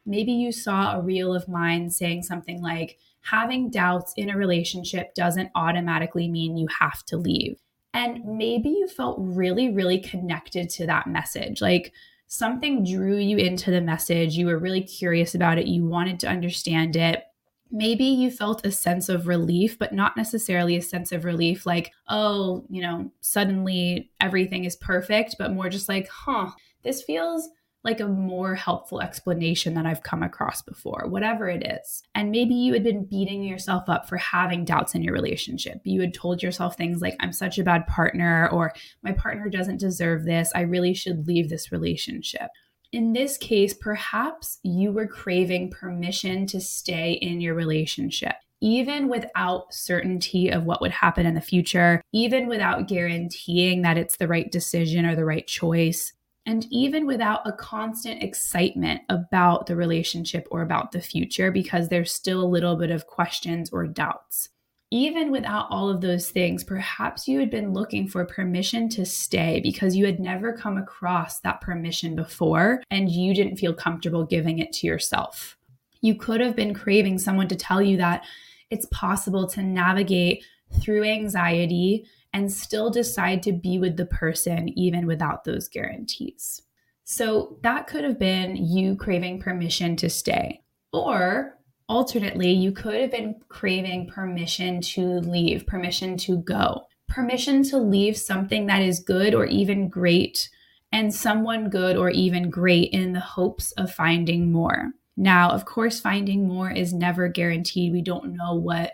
maybe 0.04 0.32
you 0.32 0.50
saw 0.50 0.98
a 0.98 1.02
reel 1.02 1.32
of 1.32 1.46
mine 1.46 1.88
saying 1.90 2.24
something 2.24 2.60
like, 2.60 2.98
having 3.20 3.70
doubts 3.70 4.12
in 4.16 4.28
a 4.28 4.36
relationship 4.36 5.14
doesn't 5.14 5.50
automatically 5.54 6.26
mean 6.26 6.56
you 6.56 6.66
have 6.80 7.04
to 7.04 7.16
leave. 7.16 7.60
And 7.94 8.24
maybe 8.24 8.70
you 8.70 8.88
felt 8.88 9.18
really, 9.20 9.70
really 9.70 10.00
connected 10.00 10.68
to 10.70 10.86
that 10.86 11.06
message. 11.06 11.62
Like, 11.62 11.92
something 12.26 12.84
drew 12.84 13.16
you 13.16 13.38
into 13.38 13.70
the 13.70 13.80
message. 13.80 14.36
You 14.36 14.46
were 14.46 14.58
really 14.58 14.82
curious 14.82 15.34
about 15.34 15.58
it. 15.58 15.66
You 15.66 15.84
wanted 15.84 16.20
to 16.20 16.28
understand 16.28 16.96
it. 16.96 17.22
Maybe 17.70 18.04
you 18.04 18.30
felt 18.30 18.64
a 18.64 18.70
sense 18.70 19.08
of 19.08 19.26
relief, 19.26 19.78
but 19.78 19.92
not 19.92 20.16
necessarily 20.16 20.76
a 20.76 20.82
sense 20.82 21.10
of 21.12 21.24
relief 21.24 21.66
like, 21.66 21.92
oh, 22.08 22.64
you 22.70 22.80
know, 22.80 23.10
suddenly 23.20 24.10
everything 24.20 24.64
is 24.64 24.76
perfect, 24.76 25.36
but 25.38 25.52
more 25.52 25.68
just 25.68 25.88
like, 25.88 26.08
huh, 26.08 26.50
this 26.82 27.02
feels 27.02 27.48
like 27.86 28.00
a 28.00 28.08
more 28.08 28.56
helpful 28.56 29.00
explanation 29.00 29.74
than 29.74 29.86
I've 29.86 30.02
come 30.02 30.24
across 30.24 30.60
before, 30.60 31.06
whatever 31.08 31.48
it 31.48 31.64
is. 31.64 32.02
And 32.16 32.32
maybe 32.32 32.52
you 32.52 32.74
had 32.74 32.82
been 32.82 33.04
beating 33.04 33.44
yourself 33.44 33.88
up 33.88 34.08
for 34.08 34.16
having 34.16 34.64
doubts 34.64 34.96
in 34.96 35.02
your 35.02 35.14
relationship. 35.14 35.80
You 35.84 36.00
had 36.00 36.12
told 36.12 36.42
yourself 36.42 36.76
things 36.76 37.00
like, 37.00 37.14
I'm 37.20 37.32
such 37.32 37.58
a 37.58 37.64
bad 37.64 37.86
partner, 37.86 38.50
or 38.52 38.72
my 39.02 39.12
partner 39.12 39.48
doesn't 39.48 39.78
deserve 39.78 40.24
this. 40.24 40.50
I 40.54 40.62
really 40.62 40.94
should 40.94 41.28
leave 41.28 41.48
this 41.48 41.70
relationship. 41.70 42.50
In 42.92 43.12
this 43.12 43.38
case, 43.38 43.72
perhaps 43.72 44.58
you 44.64 44.90
were 44.90 45.06
craving 45.06 45.70
permission 45.70 46.46
to 46.48 46.60
stay 46.60 47.12
in 47.12 47.40
your 47.40 47.54
relationship 47.54 48.34
even 48.62 49.08
without 49.08 49.72
certainty 49.72 50.48
of 50.48 50.64
what 50.64 50.80
would 50.80 50.90
happen 50.90 51.26
in 51.26 51.34
the 51.34 51.40
future, 51.40 52.00
even 52.12 52.46
without 52.46 52.88
guaranteeing 52.88 53.82
that 53.82 53.98
it's 53.98 54.16
the 54.16 54.26
right 54.26 54.50
decision 54.50 55.04
or 55.04 55.14
the 55.14 55.26
right 55.26 55.46
choice, 55.46 56.12
and 56.46 56.66
even 56.70 57.06
without 57.06 57.40
a 57.44 57.52
constant 57.52 58.22
excitement 58.22 59.02
about 59.08 59.66
the 59.66 59.76
relationship 59.76 60.46
or 60.50 60.62
about 60.62 60.92
the 60.92 61.00
future, 61.00 61.50
because 61.50 61.88
there's 61.88 62.12
still 62.12 62.40
a 62.40 62.46
little 62.46 62.76
bit 62.76 62.90
of 62.90 63.06
questions 63.06 63.70
or 63.70 63.86
doubts. 63.86 64.48
Even 64.92 65.32
without 65.32 65.66
all 65.68 65.90
of 65.90 66.00
those 66.00 66.30
things, 66.30 66.62
perhaps 66.62 67.26
you 67.26 67.40
had 67.40 67.50
been 67.50 67.72
looking 67.72 68.06
for 68.06 68.24
permission 68.24 68.88
to 68.90 69.04
stay 69.04 69.58
because 69.60 69.96
you 69.96 70.06
had 70.06 70.20
never 70.20 70.52
come 70.52 70.78
across 70.78 71.40
that 71.40 71.60
permission 71.60 72.14
before 72.14 72.80
and 72.88 73.10
you 73.10 73.34
didn't 73.34 73.56
feel 73.56 73.74
comfortable 73.74 74.24
giving 74.24 74.60
it 74.60 74.72
to 74.72 74.86
yourself. 74.86 75.58
You 76.02 76.14
could 76.14 76.40
have 76.40 76.54
been 76.54 76.72
craving 76.72 77.18
someone 77.18 77.48
to 77.48 77.56
tell 77.56 77.82
you 77.82 77.96
that 77.96 78.24
it's 78.70 78.86
possible 78.92 79.48
to 79.48 79.62
navigate 79.62 80.44
through 80.80 81.02
anxiety 81.02 82.06
and 82.36 82.52
still 82.52 82.90
decide 82.90 83.42
to 83.42 83.50
be 83.50 83.78
with 83.78 83.96
the 83.96 84.04
person 84.04 84.68
even 84.78 85.06
without 85.06 85.44
those 85.44 85.68
guarantees. 85.68 86.60
So 87.04 87.58
that 87.62 87.86
could 87.86 88.04
have 88.04 88.18
been 88.18 88.56
you 88.56 88.94
craving 88.94 89.40
permission 89.40 89.96
to 89.96 90.10
stay. 90.10 90.60
Or 90.92 91.58
alternately, 91.88 92.52
you 92.52 92.72
could 92.72 93.00
have 93.00 93.10
been 93.10 93.40
craving 93.48 94.08
permission 94.08 94.82
to 94.82 95.20
leave, 95.20 95.66
permission 95.66 96.18
to 96.18 96.36
go, 96.36 96.82
permission 97.08 97.62
to 97.70 97.78
leave 97.78 98.18
something 98.18 98.66
that 98.66 98.82
is 98.82 99.00
good 99.00 99.32
or 99.34 99.46
even 99.46 99.88
great 99.88 100.50
and 100.92 101.14
someone 101.14 101.70
good 101.70 101.96
or 101.96 102.10
even 102.10 102.50
great 102.50 102.90
in 102.90 103.14
the 103.14 103.20
hopes 103.20 103.72
of 103.72 103.90
finding 103.90 104.52
more. 104.52 104.90
Now, 105.16 105.48
of 105.48 105.64
course, 105.64 106.00
finding 106.00 106.46
more 106.46 106.70
is 106.70 106.92
never 106.92 107.28
guaranteed. 107.28 107.94
We 107.94 108.02
don't 108.02 108.36
know 108.36 108.52
what 108.52 108.92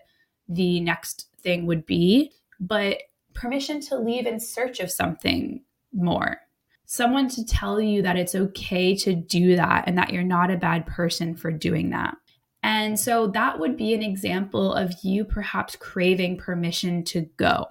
the 0.48 0.78
next 0.78 1.26
thing 1.42 1.66
would 1.66 1.86
be, 1.86 2.30
but 2.60 2.98
permission 3.34 3.80
to 3.82 3.98
leave 3.98 4.26
in 4.26 4.40
search 4.40 4.80
of 4.80 4.90
something 4.90 5.62
more. 5.92 6.38
Someone 6.86 7.28
to 7.28 7.44
tell 7.44 7.80
you 7.80 8.02
that 8.02 8.16
it's 8.16 8.34
okay 8.34 8.94
to 8.96 9.14
do 9.14 9.56
that 9.56 9.84
and 9.86 9.96
that 9.96 10.12
you're 10.12 10.22
not 10.22 10.50
a 10.50 10.56
bad 10.56 10.86
person 10.86 11.34
for 11.34 11.50
doing 11.50 11.90
that. 11.90 12.16
And 12.62 12.98
so 12.98 13.26
that 13.28 13.58
would 13.58 13.76
be 13.76 13.94
an 13.94 14.02
example 14.02 14.72
of 14.72 14.92
you 15.02 15.24
perhaps 15.24 15.76
craving 15.76 16.38
permission 16.38 17.02
to 17.04 17.22
go 17.36 17.66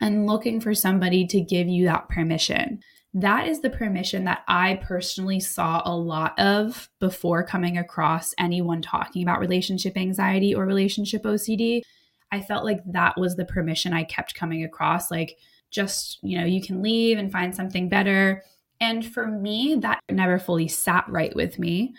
and 0.00 0.26
looking 0.26 0.60
for 0.60 0.74
somebody 0.74 1.26
to 1.26 1.40
give 1.40 1.66
you 1.66 1.86
that 1.86 2.08
permission. 2.08 2.80
That 3.14 3.48
is 3.48 3.60
the 3.60 3.70
permission 3.70 4.24
that 4.24 4.42
I 4.46 4.80
personally 4.82 5.40
saw 5.40 5.82
a 5.84 5.96
lot 5.96 6.38
of 6.38 6.90
before 7.00 7.42
coming 7.42 7.78
across 7.78 8.34
anyone 8.38 8.82
talking 8.82 9.22
about 9.22 9.40
relationship 9.40 9.96
anxiety 9.96 10.54
or 10.54 10.66
relationship 10.66 11.22
OCD. 11.22 11.82
I 12.30 12.40
felt 12.40 12.64
like 12.64 12.80
that 12.86 13.18
was 13.18 13.36
the 13.36 13.44
permission 13.44 13.92
I 13.92 14.04
kept 14.04 14.34
coming 14.34 14.64
across. 14.64 15.10
Like, 15.10 15.38
just, 15.70 16.18
you 16.22 16.38
know, 16.38 16.46
you 16.46 16.62
can 16.62 16.82
leave 16.82 17.18
and 17.18 17.32
find 17.32 17.54
something 17.54 17.88
better. 17.88 18.42
And 18.80 19.04
for 19.04 19.26
me, 19.26 19.76
that 19.76 20.00
never 20.10 20.38
fully 20.38 20.68
sat 20.68 21.04
right 21.08 21.34
with 21.34 21.58
me. 21.58 21.94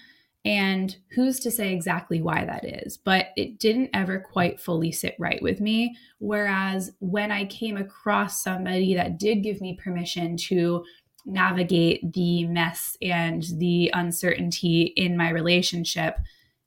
And 0.45 0.95
who's 1.13 1.39
to 1.41 1.51
say 1.51 1.73
exactly 1.73 2.21
why 2.21 2.45
that 2.45 2.63
is? 2.65 2.97
But 2.97 3.27
it 3.35 3.59
didn't 3.59 3.89
ever 3.93 4.19
quite 4.19 4.59
fully 4.59 4.91
sit 4.91 5.15
right 5.19 5.41
with 5.41 5.59
me. 5.59 5.95
Whereas 6.19 6.91
when 6.99 7.31
I 7.31 7.45
came 7.45 7.75
across 7.75 8.41
somebody 8.41 8.93
that 8.95 9.19
did 9.19 9.43
give 9.43 9.59
me 9.59 9.75
permission 9.75 10.37
to 10.37 10.85
navigate 11.25 12.13
the 12.13 12.45
mess 12.45 12.97
and 13.01 13.43
the 13.57 13.91
uncertainty 13.93 14.93
in 14.95 15.17
my 15.17 15.29
relationship, 15.29 16.17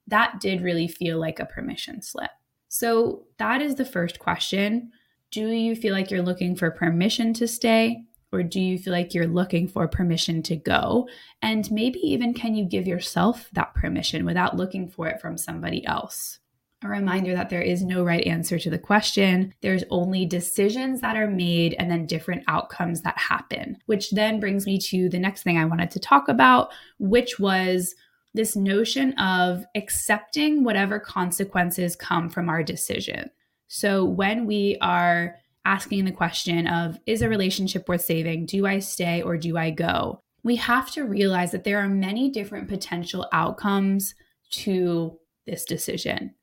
that 0.07 0.41
did 0.41 0.61
really 0.61 0.87
feel 0.87 1.19
like 1.19 1.41
a 1.41 1.47
permission 1.47 2.03
slip. 2.03 2.31
So 2.75 3.25
that 3.37 3.61
is 3.61 3.75
the 3.75 3.85
first 3.85 4.19
question. 4.19 4.93
Do 5.31 5.47
you 5.47 5.77
feel 5.77 5.93
like 5.93 6.11
you're 6.11 6.23
looking 6.23 6.57
for 6.57 6.71
permission 6.71 7.35
to 7.35 7.47
stay? 7.47 8.05
Or 8.33 8.43
do 8.43 8.59
you 8.59 8.79
feel 8.79 8.95
like 8.95 9.13
you're 9.13 9.27
looking 9.27 9.69
for 9.69 9.87
permission 9.87 10.43
to 10.45 10.57
go? 10.57 11.07
And 11.43 11.71
maybe 11.71 11.99
even 11.99 12.33
can 12.33 12.55
you 12.55 12.65
give 12.65 12.87
yourself 12.87 13.51
that 13.53 13.75
permission 13.75 14.25
without 14.25 14.57
looking 14.57 14.89
for 14.89 15.07
it 15.07 15.21
from 15.21 15.37
somebody 15.37 15.85
else? 15.85 16.39
A 16.83 16.89
reminder 16.89 17.35
that 17.35 17.51
there 17.51 17.61
is 17.61 17.85
no 17.85 18.03
right 18.05 18.27
answer 18.27 18.59
to 18.61 18.71
the 18.71 18.79
question. 18.79 19.53
There's 19.61 19.85
only 19.91 20.25
decisions 20.25 21.03
that 21.03 21.15
are 21.15 21.29
made 21.29 21.75
and 21.79 21.91
then 21.91 22.07
different 22.07 22.43
outcomes 22.49 23.03
that 23.03 23.19
happen, 23.19 23.77
which 23.85 24.13
then 24.13 24.41
brings 24.41 24.65
me 24.65 24.79
to 24.79 25.11
the 25.11 25.19
next 25.19 25.43
thing 25.43 25.59
I 25.59 25.67
wanted 25.67 25.91
to 25.91 26.01
talk 26.01 26.27
about, 26.27 26.73
which 26.99 27.39
was 27.39 27.95
this 28.35 28.57
notion 28.57 29.13
of 29.19 29.65
accepting 29.75 30.65
whatever 30.65 30.99
consequences 30.99 31.97
come 31.97 32.29
from 32.29 32.49
our 32.49 32.63
decision. 32.63 33.31
So 33.69 34.05
when 34.05 34.47
we 34.47 34.79
are 34.81 35.37
asking 35.65 36.05
the 36.05 36.13
question 36.13 36.67
of 36.67 36.99
is 37.07 37.23
a 37.23 37.29
relationship 37.29 37.89
worth 37.89 38.03
saving? 38.03 38.47
Do 38.47 38.67
I 38.67 38.79
stay 38.79 39.23
or 39.23 39.37
do 39.37 39.57
I 39.57 39.71
go? 39.71 40.21
We 40.43 40.57
have 40.57 40.91
to 40.93 41.05
realize 41.05 41.53
that 41.53 41.65
there 41.65 41.79
are 41.79 41.89
many 41.89 42.31
different 42.31 42.69
potential 42.69 43.29
outcomes 43.33 44.15
to 44.51 45.19
this 45.47 45.65
decision. 45.65 46.35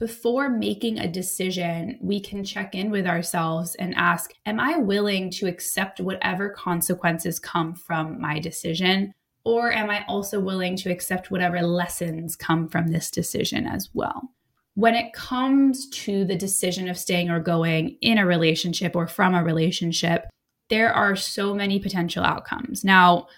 Before 0.00 0.50
making 0.50 0.98
a 0.98 1.10
decision, 1.10 1.98
we 2.02 2.18
can 2.18 2.42
check 2.42 2.74
in 2.74 2.90
with 2.90 3.06
ourselves 3.06 3.76
and 3.76 3.94
ask 3.94 4.32
Am 4.44 4.58
I 4.58 4.76
willing 4.76 5.30
to 5.32 5.46
accept 5.46 6.00
whatever 6.00 6.50
consequences 6.50 7.38
come 7.38 7.74
from 7.74 8.20
my 8.20 8.40
decision? 8.40 9.14
Or 9.44 9.72
am 9.72 9.90
I 9.90 10.04
also 10.08 10.40
willing 10.40 10.76
to 10.76 10.90
accept 10.90 11.30
whatever 11.30 11.60
lessons 11.62 12.34
come 12.34 12.68
from 12.68 12.88
this 12.88 13.10
decision 13.10 13.66
as 13.66 13.90
well? 13.92 14.30
when 14.74 14.94
it 14.94 15.12
comes 15.12 15.88
to 15.88 16.24
the 16.24 16.36
decision 16.36 16.88
of 16.88 16.98
staying 16.98 17.30
or 17.30 17.40
going 17.40 17.96
in 18.00 18.18
a 18.18 18.26
relationship 18.26 18.96
or 18.96 19.06
from 19.06 19.34
a 19.34 19.44
relationship, 19.44 20.26
there 20.68 20.92
are 20.92 21.14
so 21.14 21.54
many 21.54 21.78
potential 21.78 22.24
outcomes. 22.24 22.84
Now, 22.84 23.28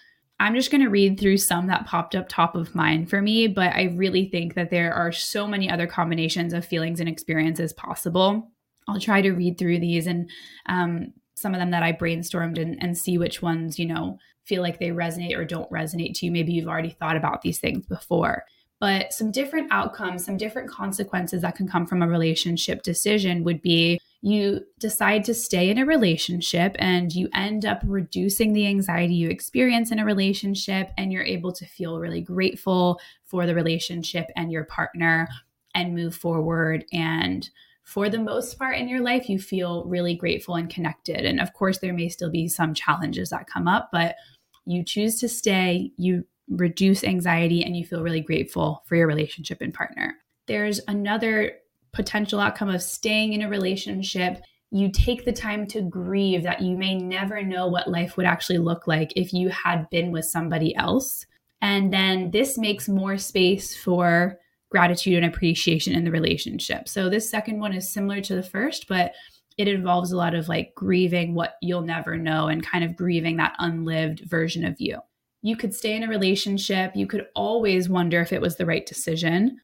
I'm 0.40 0.54
just 0.54 0.70
going 0.70 0.82
to 0.82 0.90
read 0.90 1.18
through 1.18 1.38
some 1.38 1.66
that 1.66 1.86
popped 1.86 2.14
up 2.14 2.28
top 2.28 2.54
of 2.54 2.75
mind 2.75 3.08
for 3.08 3.20
me, 3.22 3.46
but 3.46 3.75
I 3.75 3.94
really 3.96 4.28
think 4.28 4.54
that 4.54 4.70
there 4.70 4.92
are 4.92 5.12
so 5.12 5.46
many 5.46 5.70
other 5.70 5.86
combinations 5.86 6.52
of 6.52 6.64
feelings 6.64 7.00
and 7.00 7.08
experiences 7.08 7.72
possible. 7.72 8.50
I'll 8.88 9.00
try 9.00 9.22
to 9.22 9.32
read 9.32 9.58
through 9.58 9.80
these 9.80 10.06
and 10.06 10.30
um, 10.66 11.12
some 11.34 11.54
of 11.54 11.60
them 11.60 11.70
that 11.70 11.82
I 11.82 11.92
brainstormed 11.92 12.60
and, 12.60 12.82
and 12.82 12.96
see 12.96 13.18
which 13.18 13.42
ones, 13.42 13.78
you 13.78 13.86
know, 13.86 14.18
feel 14.47 14.62
like 14.62 14.79
they 14.79 14.88
resonate 14.88 15.37
or 15.37 15.45
don't 15.45 15.71
resonate 15.71 16.15
to 16.15 16.26
you. 16.26 16.33
Maybe 16.33 16.53
you've 16.53 16.69
already 16.69 16.91
thought 16.91 17.17
about 17.17 17.43
these 17.43 17.59
things 17.59 17.85
before. 17.87 18.45
But 18.79 19.12
some 19.12 19.31
different 19.31 19.73
outcomes, 19.73 20.25
some 20.25 20.37
different 20.37 20.71
consequences 20.71 21.43
that 21.43 21.57
can 21.57 21.67
come 21.67 21.87
from 21.87 22.03
a 22.03 22.09
relationship 22.09 22.83
decision 22.83 23.43
would 23.45 23.62
be 23.62 23.99
you 24.21 24.61
decide 24.79 25.25
to 25.25 25.35
stay 25.35 25.71
in 25.71 25.79
a 25.79 25.87
relationship 25.87 26.76
and 26.79 27.15
you 27.15 27.29
end 27.33 27.65
up 27.65 27.81
reducing 27.85 28.53
the 28.53 28.67
anxiety 28.67 29.15
you 29.15 29.29
experience 29.29 29.93
in 29.93 29.99
a 29.99 30.05
relationship 30.05 30.91
and 30.99 31.12
you're 31.12 31.23
able 31.23 31.53
to 31.53 31.65
feel 31.65 32.00
really 32.00 32.21
grateful 32.21 33.00
for 33.25 33.47
the 33.47 33.55
relationship 33.55 34.26
and 34.37 34.50
your 34.50 34.65
partner 34.65 35.29
and 35.75 35.95
move 35.95 36.15
forward. 36.15 36.85
And 36.93 37.49
for 37.85 38.09
the 38.09 38.19
most 38.19 38.59
part 38.59 38.76
in 38.76 38.88
your 38.88 39.00
life 39.00 39.29
you 39.29 39.38
feel 39.38 39.85
really 39.85 40.15
grateful 40.17 40.57
and 40.57 40.69
connected. 40.69 41.25
And 41.25 41.41
of 41.41 41.53
course 41.53 41.79
there 41.79 41.95
may 41.95 42.09
still 42.09 42.31
be 42.31 42.49
some 42.49 42.75
challenges 42.75 43.31
that 43.31 43.47
come 43.47 43.69
up 43.69 43.91
but 43.93 44.17
you 44.66 44.85
choose 44.85 45.18
to 45.20 45.28
stay 45.28 45.92
you 45.96 46.25
reduce 46.49 47.04
anxiety 47.04 47.64
and 47.64 47.76
you 47.76 47.84
feel 47.84 48.02
really 48.02 48.21
grateful 48.21 48.82
for 48.86 48.97
your 48.97 49.06
relationship 49.06 49.60
and 49.60 49.75
partner. 49.75 50.17
There's 50.47 50.80
another 50.86 51.52
potential 51.93 52.41
outcome 52.41 52.69
of 52.69 52.82
staying 52.82 53.32
in 53.32 53.43
a 53.43 53.49
relationship. 53.49 54.43
You 54.71 54.91
take 54.93 55.25
the 55.25 55.32
time 55.32 55.67
to 55.69 55.82
grieve 55.82 56.43
that 56.45 56.60
you 56.60 56.76
may 56.76 56.95
never 56.95 57.43
know 57.43 57.67
what 57.67 57.88
life 57.88 58.17
would 58.17 58.26
actually 58.26 58.58
look 58.58 58.86
like 58.86 59.12
if 59.17 59.32
you 59.32 59.49
had 59.49 59.88
been 59.91 60.12
with 60.12 60.25
somebody 60.25 60.75
else. 60.76 61.26
And 61.62 61.93
then 61.93 62.30
this 62.30 62.58
makes 62.58 62.88
more 62.88 63.19
space 63.19 63.76
for 63.76 64.38
gratitude 64.71 65.23
and 65.23 65.26
appreciation 65.32 65.95
in 65.95 66.04
the 66.04 66.10
relationship. 66.10 66.88
So, 66.88 67.08
this 67.08 67.30
second 67.30 67.60
one 67.60 67.73
is 67.73 67.91
similar 67.91 68.21
to 68.21 68.34
the 68.34 68.43
first, 68.43 68.88
but 68.88 69.12
it 69.58 69.69
involves 69.69 70.12
a 70.12 70.16
lot 70.16 70.34
of 70.34 70.49
like 70.49 70.75
grieving 70.75 71.34
what 71.34 71.54
you'll 71.62 71.82
never 71.82 72.16
know 72.16 72.49
and 72.49 72.64
kind 72.64 72.84
of 72.84 72.97
grieving 72.97 73.36
that 73.36 73.56
unlived 73.58 74.21
version 74.21 74.64
of 74.64 74.76
you. 74.78 74.99
You 75.42 75.56
could 75.56 75.75
stay 75.75 75.95
in 75.95 76.02
a 76.02 76.08
relationship. 76.08 76.92
You 76.95 77.06
could 77.06 77.26
always 77.34 77.88
wonder 77.88 78.21
if 78.21 78.32
it 78.32 78.40
was 78.40 78.56
the 78.56 78.66
right 78.66 78.84
decision 78.84 79.58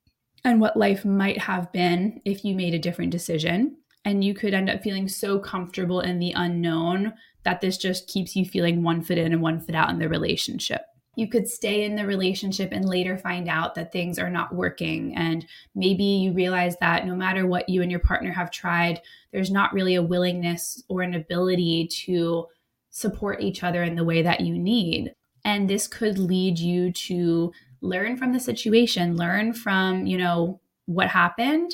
and 0.45 0.61
what 0.61 0.77
life 0.77 1.05
might 1.05 1.39
have 1.39 1.73
been 1.73 2.21
if 2.25 2.45
you 2.45 2.55
made 2.55 2.75
a 2.75 2.79
different 2.79 3.11
decision. 3.11 3.77
And 4.05 4.25
you 4.25 4.35
could 4.35 4.55
end 4.55 4.69
up 4.69 4.83
feeling 4.83 5.09
so 5.09 5.39
comfortable 5.39 6.01
in 6.01 6.19
the 6.19 6.33
unknown 6.33 7.13
that 7.45 7.61
this 7.61 7.77
just 7.77 8.09
keeps 8.09 8.35
you 8.35 8.45
feeling 8.45 8.83
one 8.83 9.03
foot 9.03 9.19
in 9.19 9.33
and 9.33 9.43
one 9.43 9.61
foot 9.61 9.75
out 9.75 9.91
in 9.91 9.99
the 9.99 10.09
relationship. 10.09 10.83
You 11.15 11.29
could 11.29 11.47
stay 11.47 11.85
in 11.85 11.95
the 11.95 12.07
relationship 12.07 12.71
and 12.73 12.89
later 12.89 13.19
find 13.19 13.49
out 13.49 13.75
that 13.75 13.93
things 13.93 14.19
are 14.19 14.31
not 14.31 14.55
working. 14.55 15.15
And 15.15 15.47
maybe 15.75 16.05
you 16.05 16.33
realize 16.33 16.77
that 16.81 17.07
no 17.07 17.15
matter 17.15 17.47
what 17.47 17.69
you 17.69 17.83
and 17.83 17.91
your 17.91 18.01
partner 18.01 18.33
have 18.33 18.51
tried, 18.51 19.01
there's 19.31 19.51
not 19.51 19.75
really 19.75 19.95
a 19.95 20.03
willingness 20.03 20.83
or 20.89 21.03
an 21.03 21.15
ability 21.15 21.89
to 22.05 22.47
support 22.91 23.43
each 23.43 23.63
other 23.63 23.83
in 23.83 23.95
the 23.95 24.05
way 24.05 24.23
that 24.23 24.41
you 24.41 24.59
need. 24.59 25.15
And 25.45 25.69
this 25.69 25.87
could 25.87 26.19
lead 26.19 26.59
you 26.59 26.93
to 26.93 27.53
learn 27.81 28.17
from 28.17 28.33
the 28.33 28.41
situation, 28.41 29.17
learn 29.17 29.53
from, 29.53 30.07
you 30.07 30.17
know, 30.17 30.61
what 30.87 31.09
happened 31.09 31.73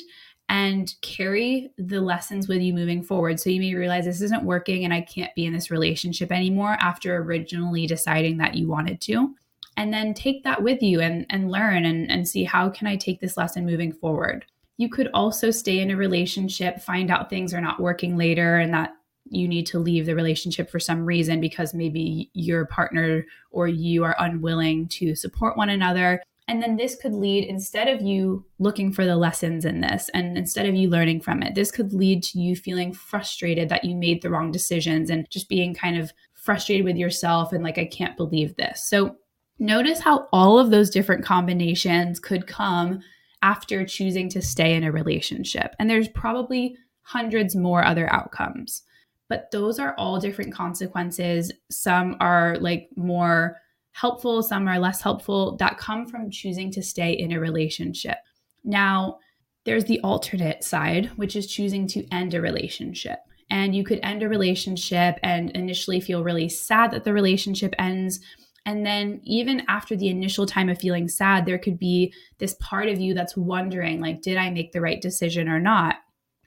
and 0.49 0.95
carry 1.01 1.71
the 1.77 2.01
lessons 2.01 2.47
with 2.47 2.59
you 2.59 2.73
moving 2.73 3.03
forward. 3.03 3.39
So 3.39 3.51
you 3.51 3.59
may 3.59 3.75
realize 3.75 4.05
this 4.05 4.21
isn't 4.21 4.43
working 4.43 4.83
and 4.83 4.93
I 4.93 5.01
can't 5.01 5.33
be 5.35 5.45
in 5.45 5.53
this 5.53 5.69
relationship 5.69 6.31
anymore 6.31 6.75
after 6.81 7.17
originally 7.17 7.85
deciding 7.85 8.37
that 8.37 8.55
you 8.55 8.67
wanted 8.67 8.99
to. 9.01 9.35
And 9.77 9.93
then 9.93 10.13
take 10.13 10.43
that 10.43 10.61
with 10.61 10.81
you 10.81 10.99
and, 10.99 11.25
and 11.29 11.51
learn 11.51 11.85
and, 11.85 12.09
and 12.11 12.27
see 12.27 12.43
how 12.43 12.69
can 12.69 12.87
I 12.87 12.97
take 12.97 13.21
this 13.21 13.37
lesson 13.37 13.65
moving 13.65 13.93
forward. 13.93 14.45
You 14.77 14.89
could 14.89 15.09
also 15.13 15.51
stay 15.51 15.79
in 15.79 15.91
a 15.91 15.95
relationship, 15.95 16.81
find 16.81 17.11
out 17.11 17.29
things 17.29 17.53
are 17.53 17.61
not 17.61 17.79
working 17.79 18.17
later, 18.17 18.57
and 18.57 18.73
that 18.73 18.93
you 19.29 19.47
need 19.47 19.67
to 19.67 19.79
leave 19.79 20.05
the 20.07 20.15
relationship 20.15 20.69
for 20.69 20.79
some 20.79 21.05
reason 21.05 21.39
because 21.39 21.73
maybe 21.73 22.31
your 22.33 22.65
partner 22.65 23.25
or 23.51 23.67
you 23.67 24.03
are 24.03 24.15
unwilling 24.19 24.87
to 24.87 25.15
support 25.15 25.55
one 25.55 25.69
another. 25.69 26.21
And 26.49 26.63
then 26.63 26.77
this 26.77 26.95
could 26.95 27.13
lead, 27.13 27.43
instead 27.43 27.87
of 27.87 28.01
you 28.01 28.43
looking 28.57 28.91
for 28.91 29.05
the 29.05 29.15
lessons 29.15 29.65
in 29.65 29.81
this 29.81 30.09
and 30.15 30.35
instead 30.35 30.65
of 30.65 30.73
you 30.73 30.89
learning 30.89 31.21
from 31.21 31.43
it, 31.43 31.53
this 31.53 31.69
could 31.69 31.93
lead 31.93 32.23
to 32.23 32.39
you 32.39 32.55
feeling 32.55 32.91
frustrated 32.91 33.69
that 33.69 33.85
you 33.85 33.95
made 33.95 34.23
the 34.23 34.31
wrong 34.31 34.51
decisions 34.51 35.11
and 35.11 35.29
just 35.29 35.47
being 35.47 35.75
kind 35.75 35.95
of 35.95 36.11
frustrated 36.33 36.85
with 36.85 36.97
yourself 36.97 37.53
and 37.53 37.63
like, 37.63 37.77
I 37.77 37.85
can't 37.85 38.17
believe 38.17 38.55
this. 38.55 38.83
So 38.83 39.15
notice 39.59 39.99
how 39.99 40.27
all 40.33 40.57
of 40.57 40.71
those 40.71 40.89
different 40.89 41.23
combinations 41.23 42.19
could 42.19 42.47
come 42.47 43.01
after 43.43 43.85
choosing 43.85 44.27
to 44.29 44.41
stay 44.41 44.73
in 44.73 44.83
a 44.83 44.91
relationship. 44.91 45.75
And 45.77 45.87
there's 45.87 46.09
probably 46.09 46.75
hundreds 47.03 47.55
more 47.55 47.85
other 47.85 48.11
outcomes 48.11 48.81
but 49.29 49.51
those 49.51 49.79
are 49.79 49.93
all 49.97 50.19
different 50.19 50.53
consequences. 50.53 51.51
Some 51.69 52.17
are 52.19 52.57
like 52.57 52.89
more 52.95 53.57
helpful, 53.93 54.41
some 54.43 54.67
are 54.67 54.79
less 54.79 55.01
helpful 55.01 55.55
that 55.57 55.77
come 55.77 56.07
from 56.07 56.31
choosing 56.31 56.71
to 56.71 56.81
stay 56.81 57.11
in 57.13 57.31
a 57.31 57.39
relationship. 57.39 58.17
Now, 58.63 59.19
there's 59.65 59.85
the 59.85 59.99
alternate 60.01 60.63
side, 60.63 61.07
which 61.15 61.35
is 61.35 61.47
choosing 61.47 61.87
to 61.87 62.07
end 62.11 62.33
a 62.33 62.41
relationship. 62.41 63.19
And 63.51 63.75
you 63.75 63.83
could 63.83 63.99
end 64.03 64.23
a 64.23 64.29
relationship 64.29 65.19
and 65.23 65.49
initially 65.51 65.99
feel 65.99 66.23
really 66.23 66.49
sad 66.49 66.91
that 66.91 67.03
the 67.03 67.13
relationship 67.13 67.73
ends. 67.79 68.19
And 68.65 68.85
then, 68.85 69.21
even 69.23 69.63
after 69.67 69.95
the 69.95 70.09
initial 70.09 70.45
time 70.45 70.69
of 70.69 70.79
feeling 70.79 71.07
sad, 71.07 71.45
there 71.45 71.57
could 71.57 71.79
be 71.79 72.13
this 72.37 72.55
part 72.59 72.87
of 72.87 72.99
you 72.99 73.13
that's 73.13 73.35
wondering, 73.35 74.01
like, 74.01 74.21
did 74.21 74.37
I 74.37 74.49
make 74.51 74.71
the 74.71 74.81
right 74.81 75.01
decision 75.01 75.49
or 75.49 75.59
not? 75.59 75.95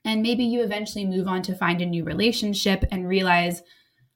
And 0.04 0.22
maybe 0.22 0.44
you 0.44 0.62
eventually 0.62 1.04
move 1.04 1.26
on 1.26 1.42
to 1.42 1.54
find 1.54 1.80
a 1.80 1.86
new 1.86 2.04
relationship 2.04 2.84
and 2.90 3.08
realize, 3.08 3.62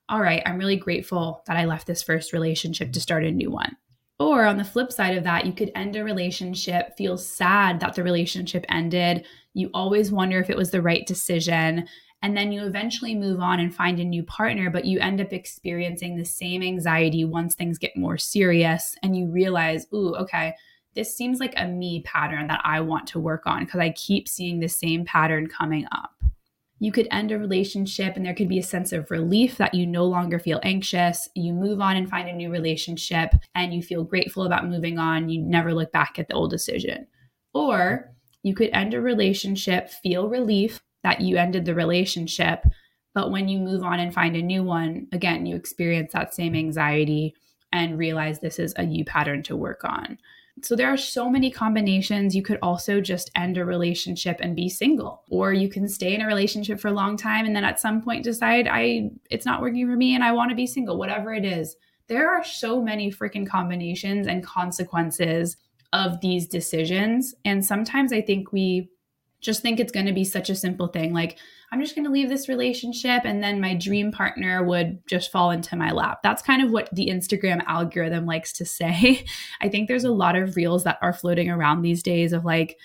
all 0.09 0.21
right, 0.21 0.43
I'm 0.47 0.59
really 0.59 0.77
grateful 0.77 1.43
that 1.47 1.57
I 1.57 1.65
left 1.65 1.87
this 1.87 2.03
first 2.03 2.33
relationship 2.33 2.93
to 2.93 3.01
start 3.01 3.25
a 3.25 3.31
new 3.31 3.51
one. 3.51 3.77
Or 4.19 4.47
on 4.47 4.57
the 4.57 4.65
flip 4.65 4.93
side 4.93 5.17
of 5.17 5.25
that, 5.25 5.45
you 5.45 5.53
could 5.53 5.73
end 5.75 5.95
a 5.97 6.05
relationship, 6.05 6.97
feel 6.97 7.19
sad 7.19 7.81
that 7.81 7.95
the 7.95 8.03
relationship 8.03 8.65
ended. 8.69 9.27
You 9.53 9.71
always 9.75 10.11
wonder 10.11 10.41
if 10.41 10.49
it 10.49 10.57
was 10.57 10.71
the 10.71 10.81
right 10.81 11.07
decision. 11.07 11.87
And 12.23 12.37
then 12.37 12.51
you 12.51 12.65
eventually 12.65 13.15
move 13.15 13.41
on 13.41 13.61
and 13.61 13.75
find 13.75 14.01
a 14.01 14.05
new 14.05 14.23
partner, 14.23 14.71
but 14.71 14.87
you 14.87 14.99
end 15.01 15.21
up 15.21 15.33
experiencing 15.33 16.17
the 16.17 16.25
same 16.25 16.63
anxiety 16.63 17.25
once 17.25 17.55
things 17.55 17.77
get 17.77 17.97
more 17.97 18.17
serious 18.17 18.97
and 19.03 19.17
you 19.17 19.27
realize, 19.31 19.87
ooh, 19.93 20.15
okay, 20.17 20.55
this 20.95 21.15
seems 21.15 21.41
like 21.41 21.53
a 21.59 21.67
me 21.67 22.01
pattern 22.03 22.47
that 22.47 22.63
I 22.65 22.81
want 22.81 23.07
to 23.09 23.21
work 23.21 23.43
on 23.47 23.65
because 23.65 23.81
I 23.81 23.91
keep 23.91 24.29
seeing 24.29 24.61
the 24.61 24.69
same 24.69 25.05
pattern 25.05 25.47
coming 25.47 25.87
up. 25.93 26.13
You 26.79 26.93
could 26.93 27.09
end 27.11 27.33
a 27.33 27.39
relationship 27.39 28.17
and 28.17 28.27
there 28.27 28.35
could 28.35 28.49
be 28.49 28.59
a 28.59 28.63
sense 28.63 28.93
of 28.93 29.11
relief 29.11 29.57
that 29.57 29.75
you 29.75 29.87
no 29.87 30.05
longer 30.05 30.39
feel 30.39 30.61
anxious. 30.63 31.29
You 31.35 31.53
move 31.55 31.81
on 31.81 31.97
and 31.97 32.09
find 32.09 32.29
a 32.29 32.33
new 32.35 32.51
relationship 32.51 33.31
and 33.55 33.73
you 33.73 33.83
feel 33.83 34.05
grateful 34.05 34.45
about 34.45 34.69
moving 34.69 34.99
on. 34.99 35.31
You 35.31 35.41
never 35.41 35.73
look 35.73 35.91
back 35.93 36.19
at 36.19 36.29
the 36.29 36.35
old 36.35 36.51
decision. 36.51 37.07
Or 37.55 38.13
you 38.43 38.55
could 38.55 38.71
end 38.73 38.93
a 38.93 39.01
relationship, 39.01 39.89
feel 39.89 40.29
relief 40.29 40.81
that 41.03 41.21
you 41.21 41.37
ended 41.37 41.65
the 41.65 41.75
relationship, 41.75 42.65
but 43.17 43.31
when 43.31 43.49
you 43.49 43.59
move 43.59 43.83
on 43.83 43.99
and 43.99 44.13
find 44.13 44.37
a 44.37 44.43
new 44.43 44.63
one, 44.63 45.07
again, 45.11 45.47
you 45.47 45.57
experience 45.57 46.13
that 46.13 46.35
same 46.35 46.55
anxiety 46.55 47.35
and 47.73 47.99
realize 47.99 48.41
this 48.41 48.59
is 48.59 48.75
a 48.77 48.85
you 48.85 49.07
pattern 49.07 49.43
to 49.45 49.57
work 49.57 49.85
on. 49.85 50.19
So 50.63 50.75
there 50.75 50.89
are 50.89 50.97
so 50.97 51.29
many 51.29 51.51
combinations. 51.51 52.35
You 52.35 52.43
could 52.43 52.59
also 52.63 53.01
just 53.01 53.31
end 53.35 53.59
a 53.59 53.65
relationship 53.65 54.39
and 54.41 54.57
be 54.57 54.69
single, 54.69 55.23
or 55.29 55.53
you 55.53 55.69
can 55.69 55.89
stay 55.89 56.15
in 56.15 56.23
a 56.23 56.27
relationship 56.27 56.81
for 56.81 56.89
a 56.89 56.93
long 56.93 57.17
time 57.17 57.45
and 57.45 57.55
then 57.55 57.65
at 57.65 57.79
some 57.79 58.01
point 58.03 58.25
decide 58.25 58.67
I 58.67 59.11
it's 59.31 59.45
not 59.45 59.61
working 59.61 59.87
for 59.87 59.97
me 59.97 60.15
and 60.15 60.25
I 60.25 60.33
want 60.33 60.51
to 60.51 60.57
be 60.57 60.67
single, 60.67 60.99
whatever 60.99 61.35
it 61.35 61.45
is. 61.45 61.77
There 62.09 62.31
are 62.31 62.43
so 62.43 62.81
many 62.81 63.13
freaking 63.13 63.47
combinations 63.47 64.27
and 64.27 64.43
consequences 64.43 65.57
of 65.93 66.21
these 66.21 66.47
decisions, 66.47 67.35
and 67.45 67.65
sometimes 67.65 68.13
I 68.13 68.21
think 68.21 68.53
we 68.53 68.89
just 69.41 69.63
think 69.63 69.79
it's 69.79 69.93
going 69.93 70.07
to 70.07 70.13
be 70.13 70.25
such 70.25 70.51
a 70.51 70.55
simple 70.55 70.89
thing 70.89 71.13
like 71.13 71.39
I'm 71.73 71.81
just 71.81 71.95
going 71.95 72.05
to 72.05 72.13
leave 72.13 72.29
this 72.29 72.49
relationship 72.49 73.23
and 73.25 73.43
then 73.43 73.61
my 73.61 73.75
dream 73.75 74.13
partner 74.13 74.65
would 74.65 75.05
just 75.07 75.33
fall 75.33 75.51
into 75.51 75.77
my 75.77 75.91
lap. 75.91 76.21
That's 76.23 76.43
kind 76.43 76.63
of 76.63 76.71
what 76.71 76.89
the 76.95 77.09
Instagram 77.09 77.65
algorithm 77.67 78.25
likes 78.25 78.53
to 78.55 78.65
say. 78.65 79.25
I 79.61 79.69
think 79.69 79.89
there's 79.89 80.05
a 80.05 80.13
lot 80.13 80.37
of 80.37 80.57
reels 80.57 80.85
that 80.85 80.99
are 81.03 81.13
floating 81.13 81.51
around 81.51 81.83
these 81.83 82.03
days 82.03 82.33
of 82.33 82.45
like, 82.45 82.79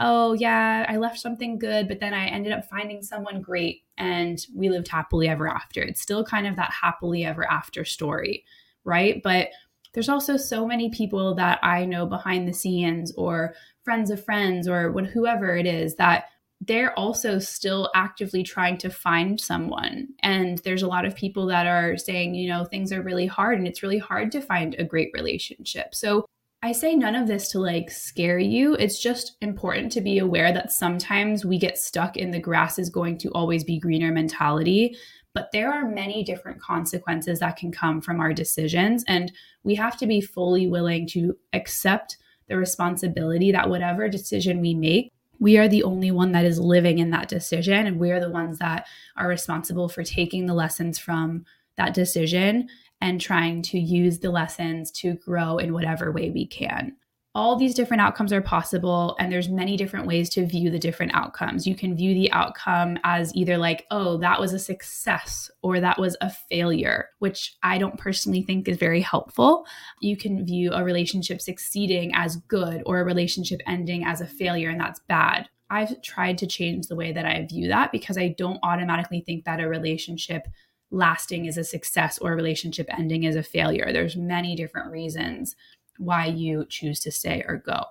oh, 0.00 0.32
yeah, 0.32 0.84
I 0.88 0.96
left 0.96 1.20
something 1.20 1.58
good, 1.58 1.86
but 1.86 2.00
then 2.00 2.12
I 2.12 2.26
ended 2.26 2.52
up 2.52 2.64
finding 2.64 3.02
someone 3.02 3.40
great 3.40 3.82
and 3.96 4.44
we 4.52 4.68
lived 4.68 4.88
happily 4.88 5.28
ever 5.28 5.48
after. 5.48 5.80
It's 5.82 6.00
still 6.00 6.24
kind 6.24 6.48
of 6.48 6.56
that 6.56 6.72
happily 6.72 7.24
ever 7.24 7.48
after 7.48 7.84
story, 7.84 8.44
right? 8.84 9.22
But 9.22 9.50
there's 9.94 10.08
also 10.08 10.36
so 10.36 10.66
many 10.66 10.90
people 10.90 11.34
that 11.36 11.58
I 11.62 11.86
know 11.86 12.04
behind 12.04 12.46
the 12.46 12.52
scenes 12.52 13.12
or 13.16 13.54
friends 13.84 14.10
of 14.10 14.24
friends 14.24 14.68
or 14.68 14.92
what 14.92 15.06
whoever 15.06 15.56
it 15.56 15.66
is 15.66 15.94
that 15.96 16.24
they're 16.60 16.98
also 16.98 17.38
still 17.38 17.90
actively 17.94 18.42
trying 18.42 18.78
to 18.78 18.90
find 18.90 19.40
someone. 19.40 20.08
And 20.22 20.58
there's 20.58 20.82
a 20.82 20.88
lot 20.88 21.04
of 21.04 21.14
people 21.14 21.46
that 21.46 21.66
are 21.66 21.96
saying, 21.96 22.34
you 22.34 22.48
know, 22.48 22.64
things 22.64 22.92
are 22.92 23.02
really 23.02 23.26
hard 23.26 23.58
and 23.58 23.66
it's 23.66 23.82
really 23.82 23.98
hard 23.98 24.32
to 24.32 24.40
find 24.40 24.74
a 24.74 24.84
great 24.84 25.10
relationship. 25.14 25.94
So 25.94 26.26
I 26.62 26.72
say 26.72 26.94
none 26.96 27.14
of 27.14 27.26
this 27.26 27.50
to 27.50 27.58
like 27.58 27.90
scare 27.90 28.38
you. 28.38 28.74
It's 28.74 28.98
just 28.98 29.36
important 29.42 29.92
to 29.92 30.00
be 30.00 30.18
aware 30.18 30.52
that 30.52 30.72
sometimes 30.72 31.44
we 31.44 31.58
get 31.58 31.76
stuck 31.76 32.16
in 32.16 32.30
the 32.30 32.40
grass 32.40 32.78
is 32.78 32.88
going 32.88 33.18
to 33.18 33.28
always 33.32 33.64
be 33.64 33.78
greener 33.78 34.12
mentality. 34.12 34.96
But 35.34 35.50
there 35.52 35.72
are 35.72 35.88
many 35.88 36.22
different 36.22 36.60
consequences 36.60 37.40
that 37.40 37.56
can 37.56 37.72
come 37.72 38.00
from 38.00 38.20
our 38.20 38.32
decisions. 38.32 39.04
And 39.08 39.32
we 39.64 39.74
have 39.74 39.96
to 39.98 40.06
be 40.06 40.20
fully 40.20 40.66
willing 40.66 41.06
to 41.08 41.36
accept 41.52 42.16
the 42.48 42.56
responsibility 42.56 43.50
that 43.52 43.68
whatever 43.68 44.08
decision 44.08 44.60
we 44.60 44.74
make, 44.74 45.12
we 45.40 45.58
are 45.58 45.68
the 45.68 45.82
only 45.82 46.10
one 46.10 46.32
that 46.32 46.44
is 46.44 46.60
living 46.60 46.98
in 46.98 47.10
that 47.10 47.28
decision 47.28 47.86
and 47.86 47.98
we 47.98 48.12
are 48.12 48.20
the 48.20 48.30
ones 48.30 48.58
that 48.58 48.86
are 49.16 49.28
responsible 49.28 49.88
for 49.88 50.04
taking 50.04 50.46
the 50.46 50.54
lessons 50.54 50.98
from 50.98 51.44
that 51.76 51.94
decision 51.94 52.68
and 53.00 53.20
trying 53.20 53.60
to 53.60 53.78
use 53.78 54.20
the 54.20 54.30
lessons 54.30 54.90
to 54.92 55.14
grow 55.14 55.58
in 55.58 55.72
whatever 55.72 56.12
way 56.12 56.30
we 56.30 56.46
can 56.46 56.94
all 57.36 57.56
these 57.56 57.74
different 57.74 58.00
outcomes 58.00 58.32
are 58.32 58.40
possible 58.40 59.16
and 59.18 59.30
there's 59.30 59.48
many 59.48 59.76
different 59.76 60.06
ways 60.06 60.30
to 60.30 60.46
view 60.46 60.70
the 60.70 60.78
different 60.78 61.12
outcomes. 61.14 61.66
You 61.66 61.74
can 61.74 61.96
view 61.96 62.14
the 62.14 62.30
outcome 62.30 62.96
as 63.02 63.34
either 63.34 63.58
like 63.58 63.86
oh 63.90 64.16
that 64.18 64.40
was 64.40 64.52
a 64.52 64.58
success 64.58 65.50
or 65.62 65.80
that 65.80 65.98
was 65.98 66.16
a 66.20 66.30
failure 66.30 67.08
which 67.18 67.56
i 67.62 67.76
don't 67.76 67.98
personally 67.98 68.42
think 68.42 68.68
is 68.68 68.76
very 68.76 69.00
helpful. 69.00 69.66
You 70.00 70.16
can 70.16 70.46
view 70.46 70.72
a 70.72 70.84
relationship 70.84 71.40
succeeding 71.40 72.12
as 72.14 72.36
good 72.36 72.82
or 72.86 73.00
a 73.00 73.04
relationship 73.04 73.60
ending 73.66 74.04
as 74.04 74.20
a 74.20 74.26
failure 74.26 74.70
and 74.70 74.80
that's 74.80 75.00
bad. 75.08 75.48
I've 75.70 76.00
tried 76.02 76.38
to 76.38 76.46
change 76.46 76.86
the 76.86 76.96
way 76.96 77.10
that 77.12 77.24
i 77.24 77.46
view 77.46 77.68
that 77.68 77.90
because 77.90 78.16
i 78.16 78.28
don't 78.38 78.60
automatically 78.62 79.22
think 79.26 79.44
that 79.44 79.60
a 79.60 79.68
relationship 79.68 80.46
lasting 80.92 81.46
is 81.46 81.58
a 81.58 81.64
success 81.64 82.18
or 82.18 82.32
a 82.32 82.36
relationship 82.36 82.86
ending 82.96 83.24
is 83.24 83.34
a 83.34 83.42
failure. 83.42 83.92
There's 83.92 84.14
many 84.14 84.54
different 84.54 84.92
reasons 84.92 85.56
why 85.98 86.26
you 86.26 86.66
choose 86.68 87.00
to 87.00 87.12
stay 87.12 87.44
or 87.46 87.56
go. 87.56 87.84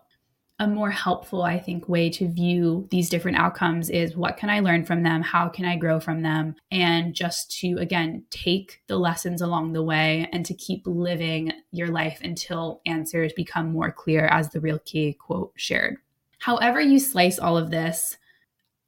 A 0.59 0.67
more 0.67 0.91
helpful, 0.91 1.41
I 1.41 1.59
think, 1.59 1.89
way 1.89 2.09
to 2.11 2.29
view 2.29 2.87
these 2.91 3.09
different 3.09 3.37
outcomes 3.37 3.89
is 3.89 4.15
what 4.15 4.37
can 4.37 4.49
I 4.51 4.59
learn 4.59 4.85
from 4.85 5.01
them? 5.01 5.21
How 5.21 5.49
can 5.49 5.65
I 5.65 5.75
grow 5.75 5.99
from 5.99 6.21
them? 6.21 6.55
And 6.71 7.15
just 7.15 7.51
to, 7.59 7.75
again, 7.79 8.23
take 8.29 8.81
the 8.87 8.97
lessons 8.97 9.41
along 9.41 9.73
the 9.73 9.83
way 9.83 10.29
and 10.31 10.45
to 10.45 10.53
keep 10.53 10.83
living 10.85 11.51
your 11.71 11.89
life 11.89 12.19
until 12.23 12.81
answers 12.85 13.33
become 13.33 13.71
more 13.71 13.91
clear, 13.91 14.27
as 14.27 14.49
the 14.49 14.61
Rilke 14.61 15.17
quote 15.17 15.53
shared. 15.55 15.97
However, 16.39 16.79
you 16.79 16.99
slice 16.99 17.39
all 17.39 17.57
of 17.57 17.71
this, 17.71 18.17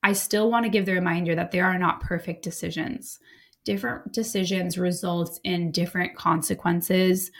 I 0.03 0.13
still 0.13 0.51
want 0.51 0.65
to 0.65 0.69
give 0.69 0.85
the 0.85 0.93
reminder 0.93 1.33
that 1.33 1.51
there 1.51 1.65
are 1.65 1.79
not 1.79 1.99
perfect 1.99 2.43
decisions. 2.43 3.17
Different 3.63 4.13
decisions 4.13 4.77
result 4.77 5.39
in 5.43 5.71
different 5.71 6.15
consequences 6.15 7.31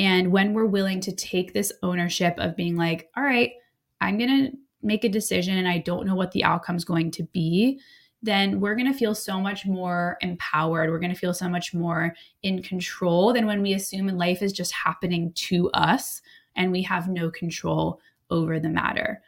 and 0.00 0.32
when 0.32 0.54
we're 0.54 0.64
willing 0.64 0.98
to 1.02 1.12
take 1.12 1.52
this 1.52 1.70
ownership 1.82 2.32
of 2.38 2.56
being 2.56 2.74
like, 2.74 3.10
all 3.18 3.22
right, 3.22 3.52
I'm 4.00 4.16
going 4.16 4.30
to 4.30 4.56
make 4.82 5.04
a 5.04 5.10
decision 5.10 5.58
and 5.58 5.68
I 5.68 5.76
don't 5.76 6.06
know 6.06 6.14
what 6.14 6.32
the 6.32 6.42
outcome 6.42 6.76
is 6.76 6.86
going 6.86 7.10
to 7.10 7.24
be, 7.24 7.78
then 8.22 8.60
we're 8.60 8.76
going 8.76 8.90
to 8.90 8.98
feel 8.98 9.14
so 9.14 9.38
much 9.38 9.66
more 9.66 10.16
empowered. 10.22 10.88
We're 10.88 11.00
going 11.00 11.12
to 11.12 11.18
feel 11.18 11.34
so 11.34 11.50
much 11.50 11.74
more 11.74 12.14
in 12.42 12.62
control 12.62 13.34
than 13.34 13.46
when 13.46 13.60
we 13.60 13.74
assume 13.74 14.08
life 14.08 14.40
is 14.40 14.54
just 14.54 14.72
happening 14.72 15.34
to 15.34 15.70
us 15.72 16.22
and 16.56 16.72
we 16.72 16.80
have 16.80 17.08
no 17.08 17.30
control 17.30 18.00
over 18.30 18.58
the 18.58 18.70
matter. 18.70 19.20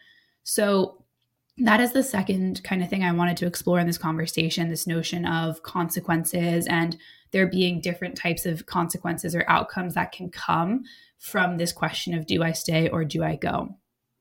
So, 0.42 0.98
that 1.58 1.80
is 1.80 1.92
the 1.92 2.02
second 2.02 2.64
kind 2.64 2.82
of 2.82 2.88
thing 2.88 3.04
I 3.04 3.12
wanted 3.12 3.36
to 3.36 3.46
explore 3.46 3.78
in 3.78 3.86
this 3.86 3.98
conversation 3.98 4.70
this 4.70 4.86
notion 4.86 5.26
of 5.26 5.62
consequences 5.62 6.66
and 6.66 6.96
there 7.32 7.46
being 7.46 7.80
different 7.80 8.16
types 8.16 8.46
of 8.46 8.66
consequences 8.66 9.34
or 9.34 9.44
outcomes 9.48 9.94
that 9.94 10.12
can 10.12 10.30
come 10.30 10.82
from 11.18 11.56
this 11.56 11.72
question 11.72 12.14
of 12.14 12.26
do 12.26 12.42
I 12.42 12.52
stay 12.52 12.88
or 12.88 13.04
do 13.04 13.22
I 13.22 13.36
go? 13.36 13.76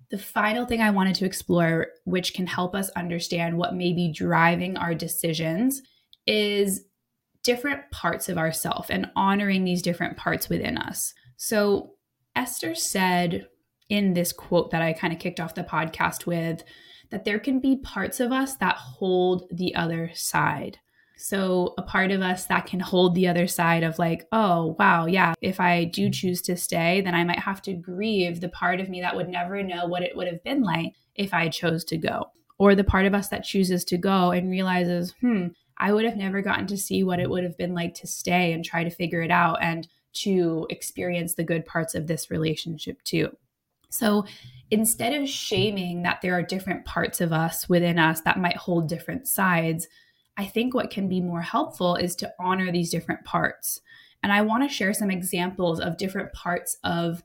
The 0.10 0.18
final 0.18 0.66
thing 0.66 0.82
I 0.82 0.92
wanted 0.92 1.16
to 1.16 1.26
explore, 1.26 1.88
which 2.06 2.34
can 2.34 2.48
help 2.48 2.76
us 2.76 2.90
understand 2.92 3.58
what 3.58 3.76
may 3.76 3.94
be 3.94 4.12
driving 4.12 4.78
our 4.78 4.94
decisions, 4.94 5.82
is 6.28 6.86
different 7.44 7.90
parts 7.92 8.30
of 8.30 8.38
ourself 8.38 8.88
and 8.90 9.10
honoring 9.16 9.64
these 9.64 9.82
different 9.82 10.18
parts 10.18 10.50
within 10.50 10.78
us. 10.78 11.14
So, 11.38 11.94
Esther 12.36 12.76
said 12.76 13.48
in 13.90 14.14
this 14.14 14.32
quote 14.32 14.72
that 14.72 14.82
I 14.82 14.94
kind 14.94 15.12
of 15.12 15.20
kicked 15.20 15.40
off 15.40 15.56
the 15.56 15.64
podcast 15.64 16.26
with 16.26 16.64
that 17.10 17.26
there 17.26 17.40
can 17.40 17.60
be 17.60 17.76
parts 17.78 18.20
of 18.20 18.32
us 18.32 18.56
that 18.58 18.78
hold 18.78 19.44
the 19.52 19.76
other 19.76 20.12
side. 20.14 20.80
So, 21.22 21.76
a 21.78 21.84
part 21.84 22.10
of 22.10 22.22
us 22.22 22.46
that 22.46 22.66
can 22.66 22.80
hold 22.80 23.14
the 23.14 23.28
other 23.28 23.46
side 23.46 23.84
of, 23.84 24.00
like, 24.00 24.28
oh, 24.32 24.76
wow, 24.80 25.06
yeah, 25.06 25.36
if 25.40 25.60
I 25.60 25.84
do 25.86 26.10
choose 26.10 26.42
to 26.44 26.58
stay, 26.58 27.00
then 27.02 27.14
I 27.14 27.24
might 27.24 27.38
have 27.38 27.62
to 27.64 27.74
grieve 27.74 28.42
the 28.42 28.50
part 28.50 28.80
of 28.80 28.90
me 28.90 29.02
that 29.02 29.16
would 29.16 29.30
never 29.30 29.62
know 29.62 29.86
what 29.86 30.02
it 30.02 30.18
would 30.18 30.28
have 30.28 30.44
been 30.44 30.64
like 30.64 30.96
if 31.14 31.32
I 31.32 31.48
chose 31.48 31.84
to 31.86 31.98
go. 31.98 32.32
Or 32.58 32.74
the 32.74 32.84
part 32.84 33.06
of 33.06 33.14
us 33.14 33.28
that 33.28 33.44
chooses 33.44 33.86
to 33.86 33.98
go 33.98 34.32
and 34.32 34.50
realizes, 34.50 35.14
hmm, 35.22 35.50
I 35.78 35.94
would 35.94 36.06
have 36.06 36.18
never 36.18 36.42
gotten 36.42 36.66
to 36.68 36.78
see 36.78 37.04
what 37.04 37.20
it 37.20 37.30
would 37.30 37.44
have 37.44 37.58
been 37.58 37.76
like 37.76 37.94
to 37.96 38.08
stay 38.08 38.54
and 38.54 38.66
try 38.66 38.84
to 38.84 38.90
figure 38.90 39.22
it 39.22 39.32
out 39.32 39.60
and 39.62 39.88
to 40.14 40.66
experience 40.72 41.36
the 41.36 41.44
good 41.44 41.68
parts 41.68 41.94
of 41.94 42.08
this 42.08 42.32
relationship 42.32 43.00
too. 43.04 43.30
So 43.92 44.26
instead 44.72 45.14
of 45.14 45.30
shaming 45.30 46.02
that 46.02 46.22
there 46.22 46.34
are 46.34 46.42
different 46.42 46.86
parts 46.86 47.22
of 47.22 47.32
us 47.32 47.70
within 47.70 48.00
us 48.00 48.22
that 48.22 48.40
might 48.40 48.58
hold 48.58 48.90
different 48.90 49.28
sides, 49.28 49.88
I 50.38 50.46
think 50.46 50.74
what 50.74 50.90
can 50.90 51.08
be 51.08 51.22
more 51.22 51.42
helpful 51.42 51.96
is 51.96 52.16
to 52.18 52.34
honor 52.40 52.72
these 52.72 52.90
different 52.90 53.24
parts. 53.26 53.82
And 54.24 54.32
I 54.32 54.42
want 54.42 54.64
to 54.64 54.74
share 54.74 54.94
some 54.94 55.12
examples 55.12 55.80
of 55.80 55.98
different 55.98 56.32
parts 56.34 56.78
of 56.84 57.24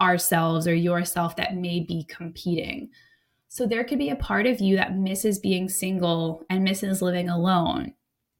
ourselves 0.00 0.66
or 0.66 0.74
yourself 0.74 1.36
that 1.36 1.56
may 1.56 1.80
be 1.80 2.04
competing. 2.04 2.90
So 3.48 3.66
there 3.66 3.84
could 3.84 3.98
be 3.98 4.10
a 4.10 4.16
part 4.16 4.46
of 4.46 4.60
you 4.60 4.76
that 4.76 4.96
misses 4.96 5.38
being 5.38 5.68
single 5.68 6.44
and 6.50 6.64
misses 6.64 7.00
living 7.00 7.28
alone. 7.28 7.94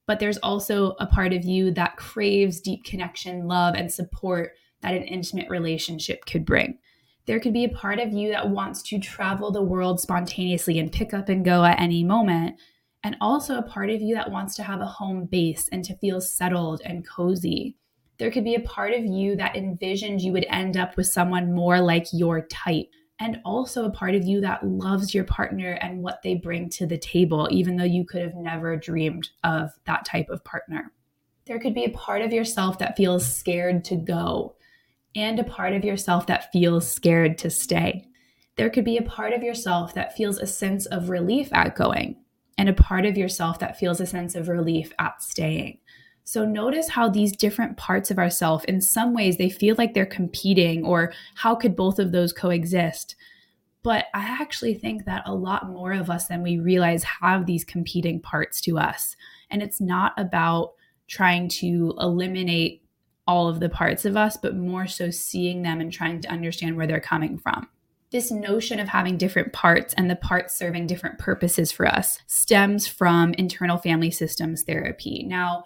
But 0.07 0.20
there's 0.20 0.38
also 0.38 0.96
a 1.00 1.07
part 1.07 1.33
of 1.33 1.44
you 1.44 1.70
that 1.72 1.96
craves 1.96 2.61
deep 2.61 2.85
connection, 2.85 3.46
love, 3.46 3.74
and 3.74 3.90
support 3.90 4.53
that 4.83 4.94
an 4.94 5.05
intimate 5.05 5.48
relationship 5.48 6.27
could 6.27 6.44
bring. 6.44 6.79
There 7.27 7.40
could 7.40 7.55
be 7.55 7.64
a 7.64 7.70
part 7.70 8.00
of 8.00 8.12
you 8.12 8.31
that 8.31 8.50
wants 8.50 8.83
to 8.83 8.98
travel 8.98 9.50
the 9.50 9.62
world 9.62 9.98
spontaneously 9.98 10.79
and 10.79 10.92
pick 10.92 11.14
up 11.14 11.31
and 11.31 11.44
go 11.44 11.64
at 11.64 11.81
any 11.81 12.05
moment 12.05 12.57
and 13.05 13.17
also 13.21 13.59
a 13.59 13.62
part 13.62 13.90
of 13.90 14.01
you 14.01 14.14
that 14.14 14.31
wants 14.31 14.57
to 14.57 14.62
have 14.62 14.81
a 14.81 14.87
home 14.87 15.27
base 15.27 15.69
and 15.69 15.85
to 15.85 15.97
feel 15.99 16.21
settled 16.21 16.81
and 16.85 17.07
cozy. 17.07 17.77
There 18.19 18.31
could 18.31 18.45
be 18.45 18.55
a 18.55 18.61
part 18.61 18.95
of 18.95 19.05
you 19.05 19.37
that 19.37 19.57
envisioned 19.57 20.23
you 20.23 20.33
would 20.33 20.47
end 20.49 20.77
up 20.77 20.97
with 20.97 21.07
someone 21.07 21.53
more 21.53 21.81
like 21.81 22.07
your 22.12 22.47
type, 22.47 22.88
and 23.21 23.40
also 23.45 23.85
a 23.85 23.90
part 23.90 24.14
of 24.14 24.25
you 24.25 24.40
that 24.40 24.67
loves 24.67 25.14
your 25.14 25.25
partner 25.25 25.73
and 25.83 26.03
what 26.03 26.23
they 26.23 26.35
bring 26.35 26.71
to 26.71 26.87
the 26.87 26.99
table, 26.99 27.47
even 27.51 27.77
though 27.77 27.85
you 27.85 28.05
could 28.05 28.23
have 28.23 28.35
never 28.35 28.77
dreamed 28.77 29.29
of 29.45 29.71
that 29.85 30.05
type 30.05 30.31
of 30.31 30.43
partner. 30.45 30.90
There 31.47 31.61
could 31.61 31.75
be 31.75 31.85
a 31.85 31.90
part 31.90 32.23
of 32.23 32.33
yourself 32.33 32.79
that 32.79 32.97
feels 32.97 33.27
scared 33.27 33.85
to 33.87 33.97
go, 33.97 34.57
and 35.14 35.38
a 35.38 35.45
part 35.45 35.75
of 35.75 35.85
yourself 35.85 36.27
that 36.29 36.51
feels 36.53 36.90
scared 36.90 37.37
to 37.38 37.51
stay. 37.51 38.07
There 38.57 38.71
could 38.71 38.85
be 38.85 38.97
a 38.97 39.03
part 39.03 39.33
of 39.33 39.43
yourself 39.43 39.95
that 39.95 40.17
feels 40.17 40.38
a 40.38 40.47
sense 40.47 40.87
of 40.87 41.11
relief 41.11 41.53
at 41.53 41.77
going, 41.77 42.23
and 42.57 42.69
a 42.69 42.75
part 42.75 43.07
of 43.07 43.17
yourself 43.17 43.59
that 43.59 43.79
feels 43.79 44.01
a 44.01 44.07
sense 44.07 44.35
of 44.35 44.49
relief 44.49 44.93
at 44.99 45.23
staying. 45.23 45.79
So 46.25 46.47
notice 46.47 46.88
how 46.88 47.09
these 47.09 47.37
different 47.37 47.77
parts 47.77 48.11
of 48.11 48.19
ourself, 48.19 48.64
in 48.64 48.81
some 48.81 49.12
ways, 49.12 49.37
they 49.37 49.51
feel 49.51 49.75
like 49.77 49.93
they're 49.93 50.07
competing, 50.07 50.85
or 50.85 51.12
how 51.35 51.55
could 51.55 51.77
both 51.77 51.99
of 51.99 52.12
those 52.12 52.33
coexist? 52.33 53.14
But 53.83 54.07
I 54.14 54.23
actually 54.23 54.75
think 54.75 55.05
that 55.05 55.25
a 55.27 55.35
lot 55.35 55.69
more 55.69 55.93
of 55.93 56.09
us 56.09 56.27
than 56.27 56.43
we 56.43 56.59
realize 56.59 57.05
have 57.05 57.45
these 57.45 57.64
competing 57.64 58.21
parts 58.21 58.62
to 58.62 58.79
us. 58.79 59.14
And 59.51 59.62
it's 59.62 59.81
not 59.81 60.14
about 60.17 60.73
trying 61.07 61.49
to 61.49 61.95
eliminate 62.01 62.83
all 63.27 63.49
of 63.49 63.61
the 63.61 63.69
parts 63.69 64.07
of 64.07 64.17
us, 64.17 64.38
but 64.38 64.57
more 64.57 64.87
so 64.87 65.11
seeing 65.11 65.62
them 65.62 65.81
and 65.81 65.93
trying 65.93 66.21
to 66.23 66.31
understand 66.31 66.77
where 66.77 66.87
they're 66.87 67.01
coming 67.01 67.37
from. 67.37 67.69
This 68.14 68.31
notion 68.31 68.79
of 68.79 68.87
having 68.87 69.16
different 69.16 69.53
parts 69.53 69.92
and 69.94 70.09
the 70.09 70.14
parts 70.14 70.55
serving 70.55 70.87
different 70.87 71.18
purposes 71.18 71.72
for 71.72 71.85
us 71.85 72.20
stems 72.29 72.87
from 72.87 73.35
internal 73.35 73.77
family 73.77 74.12
systems 74.12 74.62
therapy. 74.62 75.24
Now, 75.27 75.64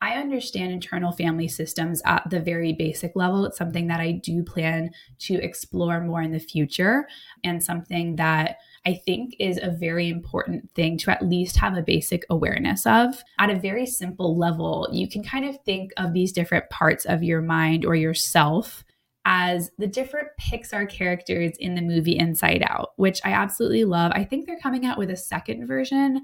I 0.00 0.14
understand 0.14 0.72
internal 0.72 1.12
family 1.12 1.46
systems 1.46 2.02
at 2.04 2.28
the 2.28 2.40
very 2.40 2.72
basic 2.72 3.14
level. 3.14 3.44
It's 3.44 3.56
something 3.56 3.86
that 3.86 4.00
I 4.00 4.10
do 4.10 4.42
plan 4.42 4.90
to 5.20 5.34
explore 5.34 6.00
more 6.00 6.22
in 6.22 6.32
the 6.32 6.40
future 6.40 7.06
and 7.44 7.62
something 7.62 8.16
that 8.16 8.56
I 8.84 8.94
think 8.94 9.36
is 9.38 9.60
a 9.62 9.70
very 9.70 10.08
important 10.08 10.68
thing 10.74 10.98
to 10.98 11.12
at 11.12 11.24
least 11.24 11.56
have 11.58 11.76
a 11.76 11.82
basic 11.82 12.24
awareness 12.28 12.84
of. 12.84 13.22
At 13.38 13.50
a 13.50 13.60
very 13.60 13.86
simple 13.86 14.36
level, 14.36 14.88
you 14.90 15.08
can 15.08 15.22
kind 15.22 15.44
of 15.44 15.62
think 15.62 15.92
of 15.98 16.12
these 16.12 16.32
different 16.32 16.68
parts 16.68 17.04
of 17.04 17.22
your 17.22 17.42
mind 17.42 17.84
or 17.84 17.94
yourself 17.94 18.82
as 19.28 19.72
the 19.76 19.88
different 19.88 20.28
Pixar 20.40 20.88
characters 20.88 21.56
in 21.58 21.74
the 21.74 21.82
movie 21.82 22.16
Inside 22.16 22.64
Out, 22.64 22.92
which 22.94 23.20
I 23.24 23.32
absolutely 23.32 23.84
love. 23.84 24.12
I 24.14 24.22
think 24.22 24.46
they're 24.46 24.60
coming 24.60 24.86
out 24.86 24.98
with 24.98 25.10
a 25.10 25.16
second 25.16 25.66
version 25.66 26.22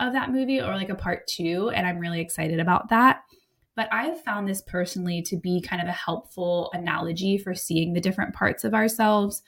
of 0.00 0.12
that 0.14 0.32
movie 0.32 0.60
or 0.60 0.74
like 0.74 0.88
a 0.88 0.96
part 0.96 1.28
two. 1.28 1.70
And 1.72 1.86
I'm 1.86 2.00
really 2.00 2.20
excited 2.20 2.58
about 2.58 2.88
that. 2.88 3.22
But 3.76 3.88
I've 3.92 4.20
found 4.22 4.48
this 4.48 4.62
personally 4.62 5.22
to 5.22 5.36
be 5.36 5.60
kind 5.60 5.80
of 5.80 5.86
a 5.86 5.92
helpful 5.92 6.70
analogy 6.74 7.38
for 7.38 7.54
seeing 7.54 7.92
the 7.92 8.00
different 8.00 8.34
parts 8.34 8.64
of 8.64 8.74
ourselves. 8.74 9.42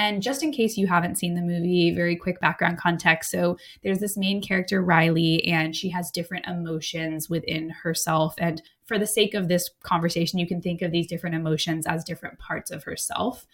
And 0.00 0.22
just 0.22 0.42
in 0.42 0.50
case 0.50 0.78
you 0.78 0.86
haven't 0.86 1.18
seen 1.18 1.34
the 1.34 1.42
movie, 1.42 1.94
very 1.94 2.16
quick 2.16 2.40
background 2.40 2.78
context. 2.78 3.30
So 3.30 3.58
there's 3.82 3.98
this 3.98 4.16
main 4.16 4.40
character, 4.40 4.80
Riley, 4.82 5.44
and 5.46 5.76
she 5.76 5.90
has 5.90 6.10
different 6.10 6.46
emotions 6.46 7.28
within 7.28 7.68
herself. 7.68 8.34
And 8.38 8.62
for 8.86 8.98
the 8.98 9.06
sake 9.06 9.34
of 9.34 9.48
this 9.48 9.68
conversation, 9.82 10.38
you 10.38 10.46
can 10.46 10.62
think 10.62 10.80
of 10.80 10.90
these 10.90 11.06
different 11.06 11.36
emotions 11.36 11.86
as 11.86 12.02
different 12.02 12.38
parts 12.38 12.70
of 12.70 12.82
herself 12.84 13.46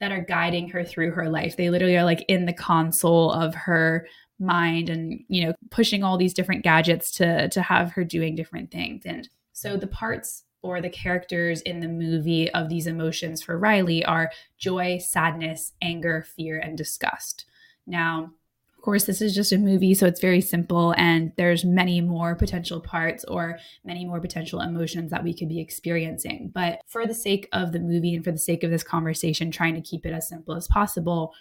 that 0.00 0.10
are 0.10 0.24
guiding 0.24 0.70
her 0.70 0.82
through 0.82 1.12
her 1.12 1.30
life. 1.30 1.56
They 1.56 1.70
literally 1.70 1.96
are 1.96 2.04
like 2.04 2.24
in 2.26 2.46
the 2.46 2.52
console 2.52 3.30
of 3.30 3.54
her 3.54 4.08
mind 4.40 4.90
and 4.90 5.20
you 5.28 5.46
know 5.46 5.54
pushing 5.70 6.02
all 6.02 6.18
these 6.18 6.34
different 6.34 6.64
gadgets 6.64 7.12
to 7.12 7.48
to 7.50 7.62
have 7.62 7.92
her 7.92 8.02
doing 8.02 8.34
different 8.34 8.72
things 8.72 9.02
and 9.06 9.28
so 9.52 9.76
the 9.76 9.86
parts 9.86 10.42
or 10.62 10.80
the 10.80 10.90
characters 10.90 11.60
in 11.62 11.80
the 11.80 11.88
movie 11.88 12.50
of 12.52 12.68
these 12.68 12.86
emotions 12.86 13.42
for 13.42 13.58
Riley 13.58 14.04
are 14.04 14.30
joy, 14.58 14.98
sadness, 14.98 15.72
anger, 15.82 16.22
fear, 16.22 16.58
and 16.58 16.78
disgust. 16.78 17.44
Now, 17.86 18.32
of 18.76 18.84
course, 18.84 19.04
this 19.04 19.22
is 19.22 19.32
just 19.32 19.52
a 19.52 19.58
movie, 19.58 19.94
so 19.94 20.06
it's 20.06 20.20
very 20.20 20.40
simple, 20.40 20.92
and 20.96 21.32
there's 21.36 21.64
many 21.64 22.00
more 22.00 22.34
potential 22.34 22.80
parts 22.80 23.24
or 23.24 23.58
many 23.84 24.04
more 24.04 24.20
potential 24.20 24.60
emotions 24.60 25.12
that 25.12 25.22
we 25.22 25.34
could 25.34 25.48
be 25.48 25.60
experiencing. 25.60 26.50
But 26.52 26.80
for 26.88 27.06
the 27.06 27.14
sake 27.14 27.48
of 27.52 27.70
the 27.70 27.78
movie 27.78 28.14
and 28.14 28.24
for 28.24 28.32
the 28.32 28.38
sake 28.38 28.64
of 28.64 28.72
this 28.72 28.82
conversation, 28.82 29.52
trying 29.52 29.74
to 29.74 29.80
keep 29.80 30.04
it 30.04 30.12
as 30.12 30.28
simple 30.28 30.56
as 30.56 30.66
possible, 30.66 31.32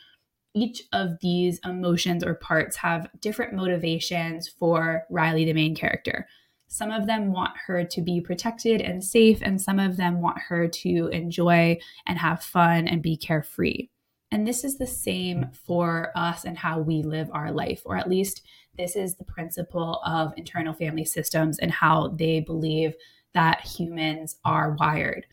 each 0.54 0.84
of 0.94 1.20
these 1.22 1.60
emotions 1.66 2.24
or 2.24 2.36
parts 2.36 2.76
have 2.78 3.10
different 3.22 3.54
motivations 3.54 4.48
for 4.48 5.06
Riley, 5.10 5.46
the 5.46 5.54
main 5.54 5.76
character. 5.76 6.28
Some 6.72 6.90
of 6.90 7.06
them 7.06 7.34
want 7.34 7.52
her 7.68 7.84
to 7.84 8.02
be 8.02 8.22
protected 8.22 8.80
and 8.80 9.04
safe, 9.04 9.42
and 9.42 9.62
some 9.62 9.78
of 9.78 9.98
them 9.98 10.22
want 10.22 10.40
her 10.48 10.70
to 10.70 11.10
enjoy 11.12 11.78
and 12.08 12.18
have 12.18 12.42
fun 12.42 12.88
and 12.88 13.02
be 13.02 13.18
carefree. 13.18 13.90
And 14.32 14.48
this 14.48 14.64
is 14.64 14.78
the 14.78 14.88
same 14.88 15.48
for 15.52 16.14
us 16.16 16.46
and 16.46 16.58
how 16.58 16.80
we 16.80 17.04
live 17.04 17.30
our 17.34 17.52
life, 17.52 17.82
or 17.84 17.98
at 17.98 18.08
least 18.10 18.44
this 18.78 18.96
is 18.96 19.18
the 19.18 19.26
principle 19.26 20.02
of 20.06 20.34
internal 20.38 20.74
family 20.74 21.04
systems 21.04 21.60
and 21.60 21.72
how 21.72 22.08
they 22.08 22.40
believe 22.40 22.94
that 23.34 23.68
humans 23.68 24.38
are 24.46 24.78
wired. 24.80 25.28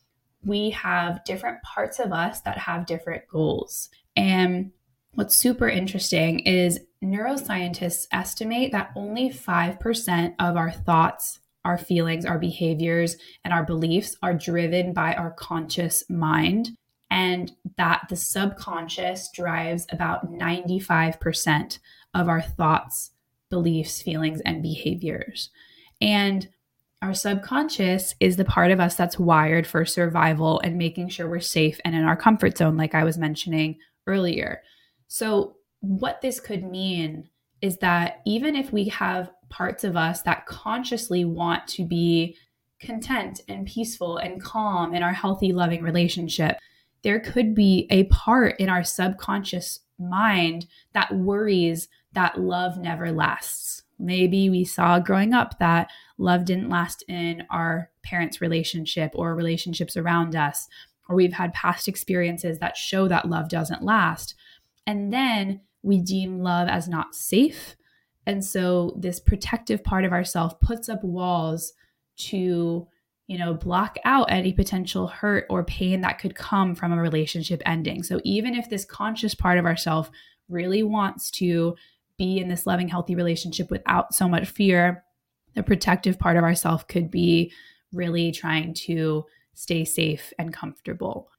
We 0.44 0.70
have 0.70 1.24
different 1.24 1.62
parts 1.62 2.00
of 2.00 2.12
us 2.12 2.40
that 2.40 2.58
have 2.58 2.84
different 2.84 3.28
goals. 3.28 3.90
And 4.16 4.72
What's 5.18 5.36
super 5.36 5.68
interesting 5.68 6.38
is 6.40 6.78
neuroscientists 7.02 8.06
estimate 8.12 8.72
that 8.72 8.90
only 8.96 9.30
5% 9.30 10.34
of 10.38 10.56
our 10.56 10.70
thoughts, 10.70 11.40
our 11.64 11.78
feelings, 11.78 12.24
our 12.24 12.38
behaviors, 12.38 13.16
and 13.44 13.52
our 13.52 13.64
beliefs 13.64 14.16
are 14.22 14.34
driven 14.34 14.92
by 14.92 15.14
our 15.14 15.30
conscious 15.30 16.08
mind, 16.08 16.70
and 17.10 17.52
that 17.76 18.06
the 18.08 18.16
subconscious 18.16 19.30
drives 19.32 19.86
about 19.90 20.32
95% 20.32 21.78
of 22.14 22.28
our 22.28 22.42
thoughts, 22.42 23.12
beliefs, 23.50 24.02
feelings, 24.02 24.40
and 24.42 24.62
behaviors. 24.62 25.50
And 26.00 26.48
our 27.00 27.14
subconscious 27.14 28.14
is 28.18 28.36
the 28.36 28.44
part 28.44 28.72
of 28.72 28.80
us 28.80 28.96
that's 28.96 29.18
wired 29.18 29.66
for 29.66 29.84
survival 29.84 30.60
and 30.60 30.76
making 30.76 31.10
sure 31.10 31.28
we're 31.28 31.40
safe 31.40 31.80
and 31.84 31.94
in 31.94 32.04
our 32.04 32.16
comfort 32.16 32.58
zone, 32.58 32.76
like 32.76 32.94
I 32.94 33.04
was 33.04 33.16
mentioning 33.16 33.78
earlier. 34.06 34.62
So, 35.06 35.57
what 35.80 36.20
this 36.20 36.40
could 36.40 36.64
mean 36.64 37.28
is 37.60 37.78
that 37.78 38.20
even 38.24 38.54
if 38.54 38.72
we 38.72 38.88
have 38.88 39.30
parts 39.48 39.84
of 39.84 39.96
us 39.96 40.22
that 40.22 40.46
consciously 40.46 41.24
want 41.24 41.66
to 41.66 41.84
be 41.84 42.36
content 42.80 43.40
and 43.48 43.66
peaceful 43.66 44.18
and 44.18 44.42
calm 44.42 44.94
in 44.94 45.02
our 45.02 45.12
healthy, 45.12 45.52
loving 45.52 45.82
relationship, 45.82 46.56
there 47.02 47.20
could 47.20 47.54
be 47.54 47.86
a 47.90 48.04
part 48.04 48.58
in 48.60 48.68
our 48.68 48.84
subconscious 48.84 49.80
mind 49.98 50.66
that 50.92 51.14
worries 51.14 51.88
that 52.12 52.40
love 52.40 52.78
never 52.78 53.10
lasts. 53.10 53.82
Maybe 53.98 54.48
we 54.48 54.64
saw 54.64 55.00
growing 55.00 55.34
up 55.34 55.58
that 55.58 55.90
love 56.18 56.44
didn't 56.44 56.68
last 56.68 57.02
in 57.08 57.44
our 57.50 57.90
parents' 58.02 58.40
relationship 58.40 59.10
or 59.14 59.34
relationships 59.34 59.96
around 59.96 60.36
us, 60.36 60.68
or 61.08 61.16
we've 61.16 61.32
had 61.32 61.52
past 61.52 61.88
experiences 61.88 62.58
that 62.58 62.76
show 62.76 63.08
that 63.08 63.28
love 63.28 63.48
doesn't 63.48 63.82
last. 63.82 64.34
And 64.86 65.12
then 65.12 65.60
we 65.82 65.98
deem 65.98 66.40
love 66.40 66.68
as 66.68 66.88
not 66.88 67.14
safe. 67.14 67.76
And 68.26 68.44
so 68.44 68.94
this 68.98 69.20
protective 69.20 69.82
part 69.82 70.04
of 70.04 70.12
ourself 70.12 70.60
puts 70.60 70.88
up 70.88 71.02
walls 71.02 71.72
to, 72.18 72.86
you 73.26 73.38
know, 73.38 73.54
block 73.54 73.96
out 74.04 74.30
any 74.30 74.52
potential 74.52 75.06
hurt 75.06 75.46
or 75.48 75.64
pain 75.64 76.00
that 76.02 76.18
could 76.18 76.34
come 76.34 76.74
from 76.74 76.92
a 76.92 77.00
relationship 77.00 77.62
ending. 77.64 78.02
So 78.02 78.20
even 78.24 78.54
if 78.54 78.68
this 78.68 78.84
conscious 78.84 79.34
part 79.34 79.58
of 79.58 79.64
ourself 79.64 80.10
really 80.48 80.82
wants 80.82 81.30
to 81.32 81.76
be 82.18 82.38
in 82.38 82.48
this 82.48 82.66
loving, 82.66 82.88
healthy 82.88 83.14
relationship 83.14 83.70
without 83.70 84.14
so 84.14 84.28
much 84.28 84.48
fear, 84.48 85.04
the 85.54 85.62
protective 85.62 86.18
part 86.18 86.36
of 86.36 86.44
ourself 86.44 86.86
could 86.88 87.10
be 87.10 87.52
really 87.92 88.32
trying 88.32 88.74
to 88.74 89.24
stay 89.54 89.84
safe 89.84 90.32
and 90.38 90.52
comfortable 90.52 91.30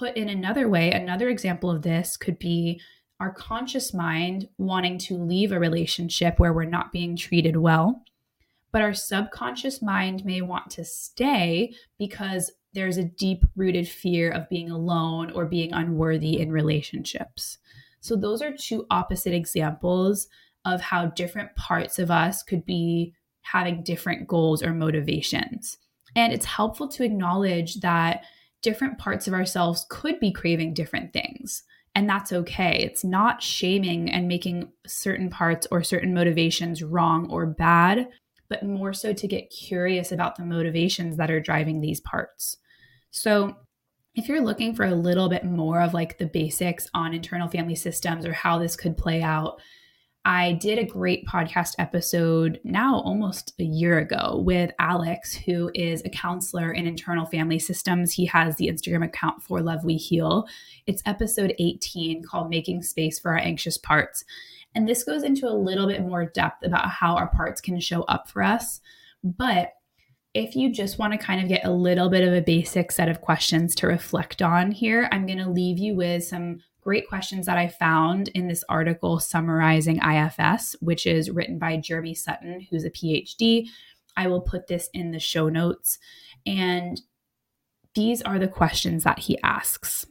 put 0.00 0.16
in 0.16 0.30
another 0.30 0.66
way, 0.66 0.90
another 0.90 1.28
example 1.28 1.70
of 1.70 1.82
this 1.82 2.16
could 2.16 2.38
be 2.38 2.80
our 3.20 3.30
conscious 3.30 3.92
mind 3.92 4.48
wanting 4.58 4.98
to 4.98 5.16
leave 5.16 5.52
a 5.52 5.60
relationship 5.60 6.38
where 6.38 6.52
we're 6.52 6.64
not 6.64 6.90
being 6.90 7.16
treated 7.16 7.56
well. 7.56 8.02
But 8.72 8.82
our 8.82 8.94
subconscious 8.94 9.82
mind 9.82 10.24
may 10.24 10.40
want 10.40 10.70
to 10.70 10.84
stay 10.84 11.74
because 11.98 12.50
there's 12.72 12.96
a 12.96 13.04
deep 13.04 13.44
rooted 13.56 13.88
fear 13.88 14.30
of 14.30 14.48
being 14.48 14.70
alone 14.70 15.30
or 15.32 15.44
being 15.44 15.72
unworthy 15.72 16.40
in 16.40 16.52
relationships. 16.52 17.58
So, 18.00 18.16
those 18.16 18.40
are 18.40 18.56
two 18.56 18.86
opposite 18.90 19.34
examples 19.34 20.28
of 20.64 20.80
how 20.80 21.06
different 21.06 21.54
parts 21.56 21.98
of 21.98 22.10
us 22.10 22.42
could 22.42 22.64
be 22.64 23.12
having 23.42 23.82
different 23.82 24.28
goals 24.28 24.62
or 24.62 24.72
motivations. 24.72 25.78
And 26.14 26.32
it's 26.32 26.44
helpful 26.44 26.88
to 26.88 27.04
acknowledge 27.04 27.80
that 27.80 28.24
different 28.62 28.98
parts 28.98 29.26
of 29.26 29.34
ourselves 29.34 29.86
could 29.90 30.20
be 30.20 30.32
craving 30.32 30.74
different 30.74 31.12
things. 31.12 31.62
And 31.94 32.08
that's 32.08 32.32
okay. 32.32 32.78
It's 32.82 33.04
not 33.04 33.42
shaming 33.42 34.10
and 34.10 34.28
making 34.28 34.70
certain 34.86 35.28
parts 35.28 35.66
or 35.70 35.82
certain 35.82 36.14
motivations 36.14 36.82
wrong 36.82 37.28
or 37.30 37.46
bad, 37.46 38.08
but 38.48 38.62
more 38.62 38.92
so 38.92 39.12
to 39.12 39.26
get 39.26 39.50
curious 39.50 40.12
about 40.12 40.36
the 40.36 40.44
motivations 40.44 41.16
that 41.16 41.30
are 41.30 41.40
driving 41.40 41.80
these 41.80 42.00
parts. 42.00 42.58
So, 43.10 43.56
if 44.14 44.28
you're 44.28 44.40
looking 44.40 44.74
for 44.74 44.84
a 44.84 44.94
little 44.94 45.28
bit 45.28 45.44
more 45.44 45.80
of 45.80 45.94
like 45.94 46.18
the 46.18 46.26
basics 46.26 46.88
on 46.94 47.14
internal 47.14 47.48
family 47.48 47.76
systems 47.76 48.26
or 48.26 48.32
how 48.32 48.58
this 48.58 48.74
could 48.74 48.96
play 48.96 49.22
out, 49.22 49.60
I 50.24 50.52
did 50.52 50.78
a 50.78 50.84
great 50.84 51.26
podcast 51.26 51.76
episode 51.78 52.60
now 52.62 53.00
almost 53.00 53.54
a 53.58 53.64
year 53.64 53.98
ago 53.98 54.42
with 54.44 54.70
Alex, 54.78 55.34
who 55.34 55.70
is 55.74 56.02
a 56.04 56.10
counselor 56.10 56.72
in 56.72 56.86
internal 56.86 57.24
family 57.24 57.58
systems. 57.58 58.12
He 58.12 58.26
has 58.26 58.56
the 58.56 58.68
Instagram 58.68 59.04
account 59.04 59.42
for 59.42 59.62
Love 59.62 59.82
We 59.82 59.96
Heal. 59.96 60.46
It's 60.86 61.02
episode 61.06 61.54
18 61.58 62.22
called 62.22 62.50
Making 62.50 62.82
Space 62.82 63.18
for 63.18 63.30
Our 63.30 63.38
Anxious 63.38 63.78
Parts. 63.78 64.22
And 64.74 64.86
this 64.86 65.04
goes 65.04 65.22
into 65.22 65.48
a 65.48 65.56
little 65.56 65.86
bit 65.86 66.02
more 66.02 66.26
depth 66.26 66.66
about 66.66 66.90
how 66.90 67.16
our 67.16 67.28
parts 67.28 67.62
can 67.62 67.80
show 67.80 68.02
up 68.02 68.28
for 68.28 68.42
us. 68.42 68.82
But 69.24 69.72
if 70.34 70.54
you 70.54 70.70
just 70.70 70.98
want 70.98 71.14
to 71.14 71.18
kind 71.18 71.40
of 71.40 71.48
get 71.48 71.64
a 71.64 71.72
little 71.72 72.10
bit 72.10 72.28
of 72.28 72.34
a 72.34 72.42
basic 72.42 72.92
set 72.92 73.08
of 73.08 73.22
questions 73.22 73.74
to 73.76 73.86
reflect 73.86 74.42
on 74.42 74.70
here, 74.70 75.08
I'm 75.10 75.24
going 75.24 75.38
to 75.38 75.48
leave 75.48 75.78
you 75.78 75.96
with 75.96 76.24
some 76.24 76.60
great 76.80 77.08
questions 77.08 77.46
that 77.46 77.58
I 77.58 77.68
found 77.68 78.28
in 78.28 78.48
this 78.48 78.64
article 78.68 79.18
summarizing 79.20 79.98
IFS, 79.98 80.76
which 80.80 81.06
is 81.06 81.30
written 81.30 81.58
by 81.58 81.76
Jeremy 81.76 82.14
Sutton, 82.14 82.66
who's 82.70 82.84
a 82.84 82.90
PhD. 82.90 83.66
I 84.16 84.26
will 84.28 84.40
put 84.40 84.66
this 84.66 84.88
in 84.92 85.12
the 85.12 85.20
show 85.20 85.48
notes. 85.48 85.98
And 86.46 87.00
these 87.94 88.22
are 88.22 88.38
the 88.38 88.48
questions 88.48 89.04
that 89.04 89.18
he 89.18 89.38
asks. 89.42 90.06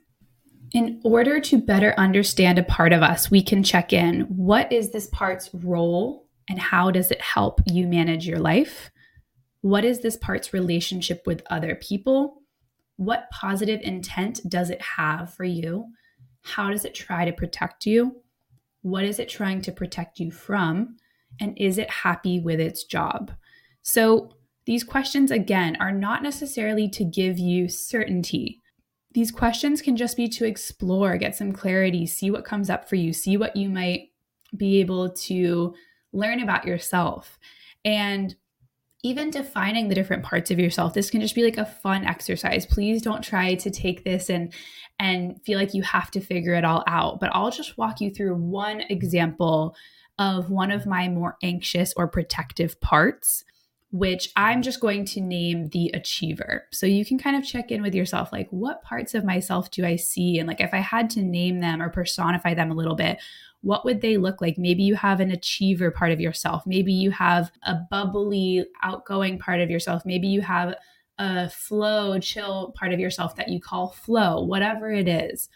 In 0.74 1.02
order 1.04 1.40
to 1.40 1.58
better 1.58 1.96
understand 1.98 2.60
a 2.60 2.64
part 2.64 2.94
of 2.94 3.02
us, 3.02 3.32
we 3.32 3.42
can 3.42 3.64
check 3.64 3.92
in 3.92 4.22
what 4.22 4.72
is 4.72 4.92
this 4.92 5.08
part's 5.08 5.50
role 5.54 6.28
and 6.48 6.60
how 6.60 6.92
does 6.92 7.10
it 7.10 7.22
help 7.22 7.62
you 7.66 7.88
manage 7.88 8.28
your 8.28 8.40
life? 8.40 8.92
What 9.62 9.84
is 9.84 10.02
this 10.02 10.18
part's 10.18 10.54
relationship 10.54 11.24
with 11.26 11.42
other 11.50 11.76
people? 11.76 12.42
What 12.98 13.30
positive 13.32 13.82
intent 13.82 14.42
does 14.48 14.70
it 14.70 14.82
have 14.82 15.34
for 15.34 15.44
you? 15.44 15.86
How 16.42 16.70
does 16.70 16.86
it 16.86 16.96
try 16.96 17.26
to 17.26 17.34
protect 17.34 17.86
you? 17.86 18.22
What 18.82 19.04
is 19.04 19.20
it 19.20 19.30
trying 19.30 19.62
to 19.62 19.72
protect 19.72 20.20
you 20.20 20.32
from? 20.32 20.98
And 21.40 21.58
is 21.58 21.78
it 21.78 21.90
happy 21.90 22.40
with 22.40 22.60
its 22.60 22.84
job? 22.84 23.32
So, 23.82 24.34
these 24.66 24.84
questions, 24.84 25.32
again, 25.32 25.78
are 25.80 25.92
not 25.92 26.22
necessarily 26.22 26.88
to 26.90 27.04
give 27.04 27.40
you 27.40 27.68
certainty. 27.70 28.62
These 29.14 29.32
questions 29.32 29.82
can 29.82 29.98
just 29.98 30.16
be 30.16 30.28
to 30.30 30.46
explore, 30.46 31.18
get 31.18 31.36
some 31.36 31.52
clarity, 31.52 32.06
see 32.06 32.30
what 32.30 32.46
comes 32.46 32.70
up 32.70 32.88
for 32.88 32.96
you, 32.96 33.12
see 33.12 33.36
what 33.36 33.56
you 33.56 33.68
might 33.68 34.10
be 34.56 34.80
able 34.80 35.10
to 35.12 35.74
learn 36.14 36.42
about 36.42 36.66
yourself. 36.66 37.40
And 37.84 38.36
even 39.04 39.32
defining 39.32 39.88
the 39.88 39.96
different 39.96 40.24
parts 40.24 40.52
of 40.52 40.60
yourself 40.60 40.94
this 40.94 41.10
can 41.10 41.22
just 41.22 41.36
be 41.36 41.44
like 41.44 41.58
a 41.58 41.66
fun 41.66 42.06
exercise. 42.06 42.66
Please 42.66 43.02
don't 43.02 43.24
try 43.24 43.56
to 43.56 43.70
take 43.70 44.04
this 44.04 44.30
and 44.30 44.54
and 45.00 45.42
feel 45.44 45.58
like 45.58 45.74
you 45.74 45.82
have 45.82 46.12
to 46.12 46.20
figure 46.20 46.54
it 46.54 46.66
all 46.66 46.84
out 46.86 47.20
but 47.20 47.30
i'll 47.34 47.52
just 47.52 47.78
walk 47.78 48.02
you 48.02 48.12
through 48.12 48.36
one 48.36 48.82
example 48.90 49.76
of 50.18 50.50
one 50.50 50.72
of 50.72 50.86
my 50.86 51.08
more 51.08 51.38
anxious 51.42 51.94
or 51.96 52.08
protective 52.08 52.80
parts 52.82 53.46
which 53.92 54.32
i'm 54.36 54.62
just 54.62 54.80
going 54.80 55.04
to 55.04 55.20
name 55.20 55.70
the 55.70 55.90
achiever. 55.94 56.66
So 56.72 56.86
you 56.86 57.04
can 57.04 57.18
kind 57.18 57.36
of 57.36 57.44
check 57.44 57.72
in 57.72 57.82
with 57.82 57.96
yourself 57.96 58.32
like 58.32 58.48
what 58.52 58.84
parts 58.84 59.16
of 59.16 59.24
myself 59.26 59.72
do 59.72 59.86
i 59.86 59.96
see? 59.96 60.38
And 60.38 60.48
like 60.48 60.62
if 60.62 60.74
i 60.74 60.78
had 60.78 61.10
to 61.12 61.22
name 61.22 61.60
them 61.60 61.82
or 61.82 61.90
personify 61.90 62.54
them 62.54 62.70
a 62.70 62.76
little 62.76 62.96
bit 62.96 63.20
what 63.62 63.84
would 63.86 64.02
they 64.02 64.18
look 64.18 64.42
like? 64.42 64.58
Maybe 64.58 64.84
you 64.84 64.96
have 64.96 65.20
an 65.20 65.32
achiever 65.32 65.92
part 65.92 66.12
of 66.12 66.20
yourself. 66.20 66.64
Maybe 66.66 66.94
you 66.94 67.12
have 67.12 67.52
a 67.64 67.76
bubbly, 67.92 68.66
outgoing 68.84 69.38
part 69.38 69.60
of 69.60 69.70
yourself. 69.70 70.04
Maybe 70.06 70.28
you 70.28 70.42
have 70.42 70.76
a 71.18 71.50
flow, 71.50 72.18
chill 72.20 72.74
part 72.78 72.94
of 72.94 73.00
yourself 73.00 73.36
that 73.36 73.50
you 73.50 73.60
call 73.60 73.90
flow, 73.90 74.42
whatever 74.42 74.92
it 74.92 75.08
is. 75.08 75.50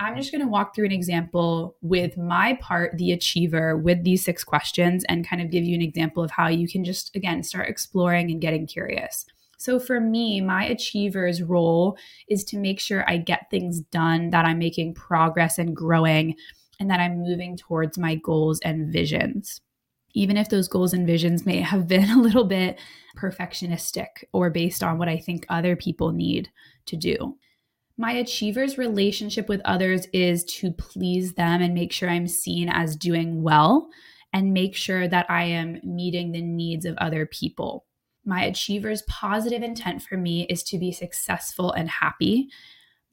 I'm 0.00 0.16
just 0.16 0.32
going 0.32 0.42
to 0.42 0.48
walk 0.48 0.74
through 0.74 0.86
an 0.86 0.92
example 0.92 1.76
with 1.82 2.16
my 2.16 2.58
part, 2.60 2.96
the 2.96 3.12
achiever, 3.12 3.76
with 3.76 4.02
these 4.02 4.24
six 4.24 4.42
questions 4.42 5.04
and 5.08 5.28
kind 5.28 5.40
of 5.40 5.50
give 5.50 5.64
you 5.64 5.74
an 5.74 5.82
example 5.82 6.24
of 6.24 6.32
how 6.32 6.48
you 6.48 6.66
can 6.66 6.84
just, 6.84 7.14
again, 7.14 7.42
start 7.42 7.68
exploring 7.68 8.30
and 8.30 8.40
getting 8.40 8.66
curious. 8.66 9.26
So 9.56 9.78
for 9.78 10.00
me, 10.00 10.40
my 10.40 10.64
achiever's 10.64 11.42
role 11.42 11.96
is 12.28 12.42
to 12.46 12.58
make 12.58 12.80
sure 12.80 13.04
I 13.08 13.18
get 13.18 13.50
things 13.50 13.80
done, 13.80 14.30
that 14.30 14.44
I'm 14.44 14.58
making 14.58 14.94
progress 14.94 15.58
and 15.58 15.76
growing 15.76 16.34
and 16.80 16.90
that 16.90 17.00
I'm 17.00 17.22
moving 17.22 17.56
towards 17.56 17.98
my 17.98 18.16
goals 18.16 18.60
and 18.60 18.92
visions. 18.92 19.60
Even 20.14 20.36
if 20.36 20.48
those 20.48 20.68
goals 20.68 20.92
and 20.92 21.06
visions 21.06 21.44
may 21.44 21.60
have 21.60 21.88
been 21.88 22.10
a 22.10 22.20
little 22.20 22.44
bit 22.44 22.78
perfectionistic 23.16 24.24
or 24.32 24.50
based 24.50 24.82
on 24.82 24.98
what 24.98 25.08
I 25.08 25.18
think 25.18 25.46
other 25.48 25.76
people 25.76 26.12
need 26.12 26.50
to 26.86 26.96
do. 26.96 27.36
My 27.96 28.12
achiever's 28.12 28.76
relationship 28.76 29.48
with 29.48 29.60
others 29.64 30.06
is 30.12 30.44
to 30.44 30.72
please 30.72 31.34
them 31.34 31.62
and 31.62 31.74
make 31.74 31.92
sure 31.92 32.10
I'm 32.10 32.26
seen 32.26 32.68
as 32.68 32.96
doing 32.96 33.42
well 33.42 33.88
and 34.32 34.52
make 34.52 34.74
sure 34.74 35.06
that 35.06 35.30
I 35.30 35.44
am 35.44 35.80
meeting 35.84 36.32
the 36.32 36.42
needs 36.42 36.84
of 36.86 36.96
other 36.98 37.24
people. 37.24 37.86
My 38.24 38.44
achiever's 38.44 39.02
positive 39.02 39.62
intent 39.62 40.02
for 40.02 40.16
me 40.16 40.42
is 40.50 40.64
to 40.64 40.78
be 40.78 40.90
successful 40.90 41.70
and 41.70 41.88
happy, 41.88 42.48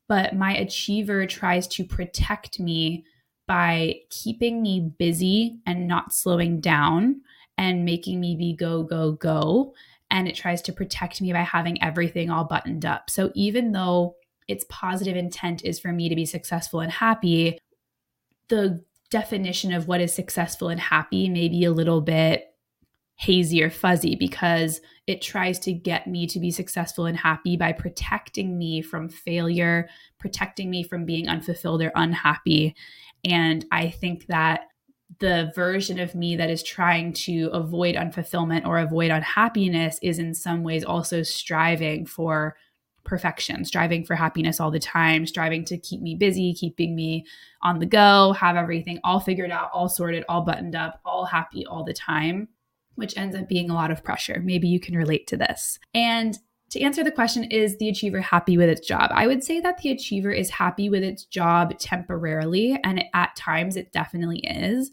but 0.07 0.35
my 0.35 0.55
achiever 0.57 1.27
tries 1.27 1.67
to 1.69 1.83
protect 1.83 2.59
me 2.59 3.05
by 3.47 3.95
keeping 4.09 4.61
me 4.61 4.91
busy 4.97 5.59
and 5.65 5.87
not 5.87 6.13
slowing 6.13 6.61
down 6.61 7.21
and 7.57 7.85
making 7.85 8.19
me 8.19 8.35
be 8.35 8.53
go, 8.53 8.83
go, 8.83 9.13
go. 9.13 9.73
And 10.09 10.27
it 10.27 10.35
tries 10.35 10.61
to 10.63 10.73
protect 10.73 11.21
me 11.21 11.31
by 11.31 11.41
having 11.41 11.81
everything 11.81 12.29
all 12.29 12.43
buttoned 12.43 12.85
up. 12.85 13.09
So 13.09 13.31
even 13.35 13.71
though 13.71 14.15
its 14.47 14.65
positive 14.69 15.15
intent 15.15 15.63
is 15.63 15.79
for 15.79 15.91
me 15.91 16.09
to 16.09 16.15
be 16.15 16.25
successful 16.25 16.81
and 16.81 16.91
happy, 16.91 17.59
the 18.49 18.83
definition 19.09 19.73
of 19.73 19.87
what 19.87 20.01
is 20.01 20.13
successful 20.13 20.69
and 20.69 20.79
happy 20.79 21.29
may 21.29 21.47
be 21.47 21.63
a 21.65 21.71
little 21.71 22.01
bit 22.01 22.47
hazy 23.15 23.61
or 23.61 23.69
fuzzy 23.69 24.15
because 24.15 24.81
it 25.05 25.21
tries 25.21 25.59
to 25.59 25.71
get 25.71 26.07
me 26.07 26.25
to 26.25 26.39
be 26.39 26.49
successful 26.49 27.05
and 27.05 27.17
happy 27.17 27.55
by 27.55 27.71
protecting 27.71 28.57
me 28.57 28.81
from 28.81 29.07
failure, 29.07 29.87
protecting 30.19 30.71
me 30.71 30.81
from 30.83 31.05
being 31.05 31.27
unfulfilled 31.27 31.83
or 31.83 31.91
unhappy. 31.95 32.75
And 33.23 33.65
I 33.71 33.89
think 33.89 34.27
that 34.27 34.67
the 35.19 35.51
version 35.53 35.99
of 35.99 36.15
me 36.15 36.35
that 36.37 36.49
is 36.49 36.63
trying 36.63 37.13
to 37.13 37.49
avoid 37.53 37.95
unfulfillment 37.95 38.65
or 38.65 38.79
avoid 38.79 39.11
unhappiness 39.11 39.99
is 40.01 40.19
in 40.19 40.33
some 40.33 40.63
ways 40.63 40.83
also 40.83 41.21
striving 41.21 42.05
for 42.05 42.55
perfection, 43.03 43.65
striving 43.65 44.05
for 44.05 44.15
happiness 44.15 44.59
all 44.59 44.71
the 44.71 44.79
time, 44.79 45.25
striving 45.25 45.65
to 45.65 45.77
keep 45.77 46.01
me 46.01 46.15
busy, 46.15 46.53
keeping 46.53 46.95
me 46.95 47.25
on 47.61 47.79
the 47.79 47.85
go, 47.85 48.33
have 48.33 48.55
everything 48.55 48.99
all 49.03 49.19
figured 49.19 49.51
out, 49.51 49.69
all 49.73 49.89
sorted, 49.89 50.23
all 50.29 50.41
buttoned 50.41 50.75
up, 50.75 51.01
all 51.03 51.25
happy 51.25 51.65
all 51.65 51.83
the 51.83 51.93
time, 51.93 52.47
which 52.95 53.17
ends 53.17 53.35
up 53.35 53.49
being 53.49 53.69
a 53.69 53.73
lot 53.73 53.91
of 53.91 54.03
pressure. 54.03 54.41
Maybe 54.43 54.67
you 54.67 54.79
can 54.79 54.95
relate 54.95 55.27
to 55.27 55.37
this. 55.37 55.79
And 55.93 56.37
to 56.71 56.81
answer 56.81 57.03
the 57.03 57.11
question, 57.11 57.43
is 57.45 57.77
the 57.77 57.89
achiever 57.89 58.21
happy 58.21 58.57
with 58.57 58.69
its 58.69 58.85
job? 58.85 59.11
I 59.13 59.27
would 59.27 59.43
say 59.43 59.59
that 59.59 59.77
the 59.77 59.91
achiever 59.91 60.31
is 60.31 60.49
happy 60.49 60.89
with 60.89 61.03
its 61.03 61.25
job 61.25 61.77
temporarily, 61.77 62.79
and 62.83 63.03
at 63.13 63.35
times 63.35 63.75
it 63.75 63.91
definitely 63.91 64.39
is. 64.39 64.89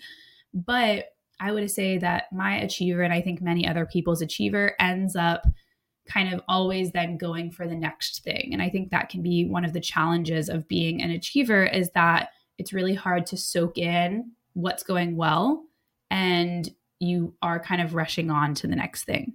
But 0.52 1.06
I 1.40 1.52
would 1.52 1.70
say 1.70 1.98
that 1.98 2.24
my 2.32 2.58
achiever, 2.58 3.02
and 3.02 3.12
I 3.12 3.20
think 3.20 3.40
many 3.40 3.66
other 3.66 3.86
people's 3.86 4.20
achiever, 4.20 4.74
ends 4.80 5.14
up 5.14 5.46
kind 6.08 6.34
of 6.34 6.40
always 6.48 6.90
then 6.90 7.16
going 7.16 7.50
for 7.50 7.68
the 7.68 7.76
next 7.76 8.24
thing. 8.24 8.50
And 8.52 8.60
I 8.60 8.70
think 8.70 8.90
that 8.90 9.08
can 9.08 9.22
be 9.22 9.44
one 9.44 9.64
of 9.64 9.72
the 9.72 9.80
challenges 9.80 10.48
of 10.48 10.66
being 10.66 11.00
an 11.00 11.10
achiever 11.10 11.64
is 11.64 11.90
that 11.90 12.30
it's 12.56 12.72
really 12.72 12.94
hard 12.94 13.26
to 13.26 13.36
soak 13.36 13.78
in 13.78 14.32
what's 14.54 14.82
going 14.82 15.16
well 15.16 15.64
and 16.10 16.68
you 16.98 17.34
are 17.42 17.60
kind 17.60 17.80
of 17.80 17.94
rushing 17.94 18.30
on 18.30 18.54
to 18.54 18.66
the 18.66 18.74
next 18.74 19.04
thing. 19.04 19.34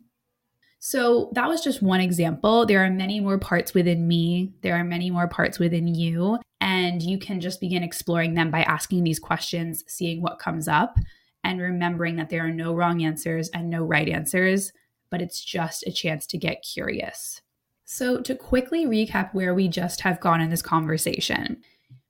So 0.85 1.29
that 1.31 1.47
was 1.47 1.63
just 1.63 1.81
one 1.81 2.01
example. 2.01 2.65
There 2.65 2.83
are 2.83 2.89
many 2.89 3.21
more 3.21 3.37
parts 3.37 3.73
within 3.73 4.05
me, 4.05 4.51
there 4.63 4.75
are 4.75 4.83
many 4.83 5.09
more 5.09 5.29
parts 5.29 5.57
within 5.57 5.87
you, 5.87 6.39
and 6.59 7.01
you 7.01 7.17
can 7.17 7.39
just 7.39 7.61
begin 7.61 7.83
exploring 7.83 8.33
them 8.33 8.51
by 8.51 8.63
asking 8.63 9.05
these 9.05 9.17
questions, 9.17 9.85
seeing 9.87 10.21
what 10.21 10.39
comes 10.39 10.67
up, 10.67 10.97
and 11.45 11.61
remembering 11.61 12.17
that 12.17 12.29
there 12.29 12.45
are 12.45 12.51
no 12.51 12.75
wrong 12.75 13.01
answers 13.01 13.47
and 13.51 13.69
no 13.69 13.85
right 13.85 14.09
answers, 14.09 14.73
but 15.09 15.21
it's 15.21 15.41
just 15.41 15.87
a 15.87 15.91
chance 15.91 16.27
to 16.27 16.37
get 16.37 16.65
curious. 16.69 17.41
So, 17.85 18.19
to 18.19 18.35
quickly 18.35 18.85
recap 18.85 19.33
where 19.33 19.53
we 19.53 19.69
just 19.69 20.01
have 20.01 20.19
gone 20.19 20.41
in 20.41 20.49
this 20.49 20.61
conversation, 20.61 21.61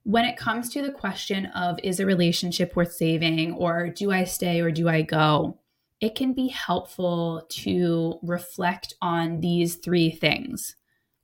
when 0.02 0.26
it 0.26 0.36
comes 0.36 0.70
to 0.70 0.82
the 0.82 0.92
question 0.92 1.46
of 1.46 1.80
is 1.84 2.00
a 2.00 2.08
relationship 2.08 2.76
worth 2.76 2.94
saving, 2.94 3.54
or 3.54 3.90
do 3.90 4.12
I 4.12 4.24
stay 4.24 4.62
or 4.62 4.72
do 4.72 4.90
I 4.90 5.04
go? 5.04 5.60
It 6.04 6.16
can 6.16 6.34
be 6.34 6.50
helpful 6.50 7.48
to 7.48 8.20
reflect 8.22 8.94
on 9.02 9.40
these 9.40 9.78
three 9.78 10.12
things. 10.12 10.76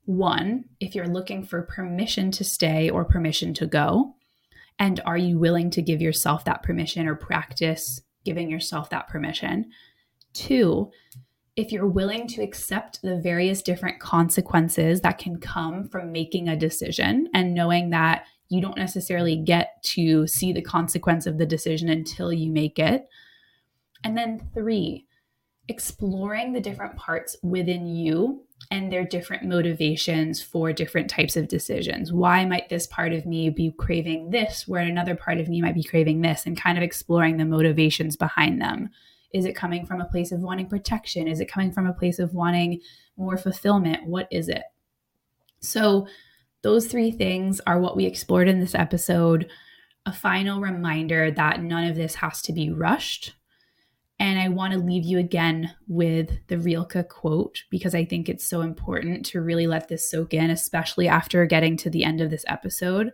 One, 0.06 0.64
if 0.80 0.94
you're 0.94 1.06
looking 1.06 1.44
for 1.44 1.60
permission 1.60 2.30
to 2.30 2.44
stay 2.44 2.88
or 2.88 3.04
permission 3.04 3.52
to 3.54 3.66
go. 3.66 4.14
And 4.78 4.98
are 5.04 5.18
you 5.18 5.38
willing 5.38 5.68
to 5.72 5.82
give 5.82 6.00
yourself 6.00 6.46
that 6.46 6.62
permission 6.62 7.06
or 7.06 7.14
practice 7.14 8.00
giving 8.24 8.48
yourself 8.48 8.88
that 8.88 9.06
permission? 9.06 9.66
Two, 10.32 10.90
if 11.56 11.72
you're 11.72 11.86
willing 11.86 12.26
to 12.28 12.42
accept 12.42 13.02
the 13.02 13.20
various 13.20 13.60
different 13.60 14.00
consequences 14.00 15.02
that 15.02 15.18
can 15.18 15.40
come 15.40 15.90
from 15.90 16.10
making 16.10 16.48
a 16.48 16.56
decision 16.56 17.28
and 17.34 17.52
knowing 17.52 17.90
that 17.90 18.24
you 18.48 18.62
don't 18.62 18.78
necessarily 18.78 19.36
get 19.36 19.82
to 19.82 20.26
see 20.26 20.54
the 20.54 20.62
consequence 20.62 21.26
of 21.26 21.36
the 21.36 21.44
decision 21.44 21.90
until 21.90 22.32
you 22.32 22.50
make 22.50 22.78
it. 22.78 23.06
And 24.04 24.16
then 24.16 24.48
three, 24.54 25.06
exploring 25.68 26.52
the 26.52 26.60
different 26.60 26.96
parts 26.96 27.36
within 27.42 27.86
you 27.86 28.44
and 28.70 28.92
their 28.92 29.04
different 29.04 29.44
motivations 29.44 30.42
for 30.42 30.72
different 30.72 31.08
types 31.08 31.36
of 31.36 31.48
decisions. 31.48 32.12
Why 32.12 32.44
might 32.44 32.68
this 32.68 32.86
part 32.86 33.12
of 33.12 33.26
me 33.26 33.50
be 33.50 33.72
craving 33.78 34.30
this, 34.30 34.66
where 34.66 34.82
another 34.82 35.16
part 35.16 35.38
of 35.38 35.48
me 35.48 35.62
might 35.62 35.74
be 35.74 35.84
craving 35.84 36.20
this, 36.20 36.44
and 36.44 36.60
kind 36.60 36.76
of 36.76 36.84
exploring 36.84 37.36
the 37.36 37.44
motivations 37.44 38.16
behind 38.16 38.60
them? 38.60 38.90
Is 39.32 39.44
it 39.44 39.54
coming 39.54 39.86
from 39.86 40.00
a 40.00 40.06
place 40.06 40.32
of 40.32 40.40
wanting 40.40 40.68
protection? 40.68 41.28
Is 41.28 41.40
it 41.40 41.50
coming 41.50 41.72
from 41.72 41.86
a 41.86 41.92
place 41.92 42.18
of 42.18 42.34
wanting 42.34 42.80
more 43.16 43.36
fulfillment? 43.36 44.06
What 44.06 44.26
is 44.30 44.48
it? 44.48 44.64
So, 45.60 46.06
those 46.62 46.88
three 46.88 47.10
things 47.10 47.60
are 47.66 47.80
what 47.80 47.96
we 47.96 48.04
explored 48.04 48.48
in 48.48 48.60
this 48.60 48.74
episode. 48.74 49.48
A 50.04 50.12
final 50.12 50.60
reminder 50.60 51.30
that 51.30 51.62
none 51.62 51.84
of 51.84 51.96
this 51.96 52.16
has 52.16 52.42
to 52.42 52.52
be 52.52 52.70
rushed. 52.70 53.34
And 54.20 54.38
I 54.38 54.48
want 54.48 54.74
to 54.74 54.78
leave 54.78 55.04
you 55.04 55.18
again 55.18 55.74
with 55.88 56.46
the 56.48 56.58
Rilke 56.58 57.08
quote 57.08 57.64
because 57.70 57.94
I 57.94 58.04
think 58.04 58.28
it's 58.28 58.46
so 58.46 58.60
important 58.60 59.24
to 59.26 59.40
really 59.40 59.66
let 59.66 59.88
this 59.88 60.10
soak 60.10 60.34
in, 60.34 60.50
especially 60.50 61.08
after 61.08 61.46
getting 61.46 61.74
to 61.78 61.88
the 61.88 62.04
end 62.04 62.20
of 62.20 62.28
this 62.28 62.44
episode, 62.46 63.12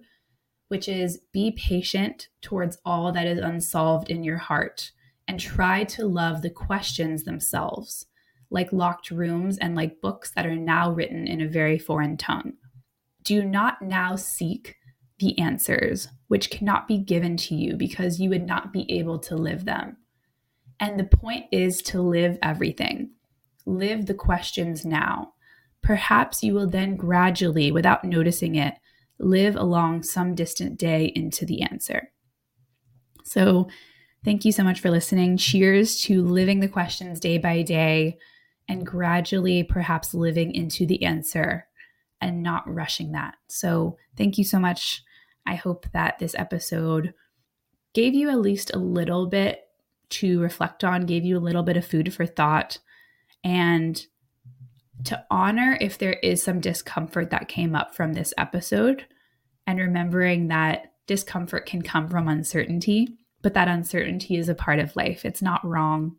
which 0.67 0.89
is 0.89 1.21
be 1.33 1.53
patient 1.53 2.27
towards 2.43 2.79
all 2.85 3.13
that 3.13 3.29
is 3.29 3.39
unsolved 3.39 4.11
in 4.11 4.25
your 4.25 4.39
heart 4.39 4.91
and 5.29 5.39
try 5.39 5.85
to 5.85 6.07
love 6.07 6.43
the 6.43 6.51
questions 6.51 7.23
themselves, 7.23 8.07
like 8.51 8.73
locked 8.73 9.13
rooms 9.13 9.59
and 9.59 9.77
like 9.77 10.01
books 10.01 10.33
that 10.33 10.45
are 10.45 10.57
now 10.57 10.91
written 10.91 11.29
in 11.29 11.41
a 11.41 11.49
very 11.49 11.79
foreign 11.79 12.17
tongue. 12.17 12.55
Do 13.23 13.45
not 13.45 13.81
now 13.81 14.17
seek 14.17 14.75
the 15.21 15.39
answers, 15.39 16.09
which 16.27 16.51
cannot 16.51 16.89
be 16.89 16.99
given 16.99 17.37
to 17.37 17.55
you 17.55 17.77
because 17.77 18.19
you 18.19 18.29
would 18.31 18.47
not 18.47 18.73
be 18.73 18.91
able 18.91 19.21
to 19.21 19.37
live 19.37 19.67
them. 19.67 19.99
And 20.81 20.99
the 20.99 21.05
point 21.05 21.47
is 21.53 21.81
to 21.83 22.03
live 22.03 22.39
everything. 22.43 23.11
Live 23.65 24.07
the 24.07 24.15
questions 24.15 24.85
now. 24.85 25.33
Perhaps 25.83 26.43
you 26.43 26.55
will 26.55 26.69
then 26.69 26.97
gradually, 26.97 27.73
without 27.73 28.05
noticing 28.05 28.57
it, 28.57 28.75
live 29.19 29.57
along 29.57 30.03
some 30.03 30.35
distant 30.35 30.79
day 30.79 31.13
into 31.15 31.47
the 31.47 31.63
answer. 31.63 32.11
So, 33.25 33.69
Thank 34.27 34.45
you 34.45 34.51
so 34.51 34.65
much 34.65 34.81
for 34.81 34.91
listening. 34.91 35.37
Cheers 35.37 36.01
to 36.03 36.21
living 36.25 36.59
the 36.59 36.67
questions 36.67 37.21
day 37.21 37.39
by 37.39 37.63
day 37.63 38.19
and 38.69 38.85
gradually 38.85 39.63
perhaps 39.63 40.15
living 40.15 40.53
into 40.53 40.85
the 40.85 41.05
answer 41.05 41.69
and 42.21 42.43
not 42.43 42.65
rushing 42.67 43.13
that. 43.13 43.37
So, 43.47 43.97
thank 44.17 44.37
you 44.37 44.43
so 44.43 44.59
much. 44.59 45.05
I 45.47 45.55
hope 45.55 45.87
that 45.93 46.19
this 46.19 46.35
episode 46.35 47.15
gave 47.95 48.15
you 48.15 48.29
at 48.29 48.41
least 48.41 48.75
a 48.75 48.81
little 48.81 49.27
bit 49.29 49.61
to 50.11 50.41
reflect 50.41 50.85
on, 50.85 51.07
gave 51.07 51.25
you 51.25 51.37
a 51.37 51.41
little 51.41 51.63
bit 51.63 51.77
of 51.77 51.87
food 51.87 52.13
for 52.13 52.27
thought, 52.27 52.79
and 53.45 54.07
to 55.05 55.25
honor 55.31 55.77
if 55.81 55.99
there 55.99 56.15
is 56.15 56.43
some 56.43 56.61
discomfort 56.61 57.31
that 57.31 57.49
came 57.49 57.75
up 57.75 57.95
from 57.95 58.13
this 58.13 58.33
episode, 58.39 59.07
and 59.67 59.79
remembering 59.79 60.49
that 60.49 60.93
discomfort 61.07 61.67
can 61.67 61.83
come 61.83 62.09
from 62.09 62.29
uncertainty 62.29 63.17
but 63.47 63.55
that 63.55 63.69
uncertainty 63.69 64.35
is 64.35 64.49
a 64.49 64.57
part 64.57 64.81
of 64.81 64.97
life. 64.97 65.25
It's 65.25 65.41
not 65.41 65.65
wrong. 65.65 66.17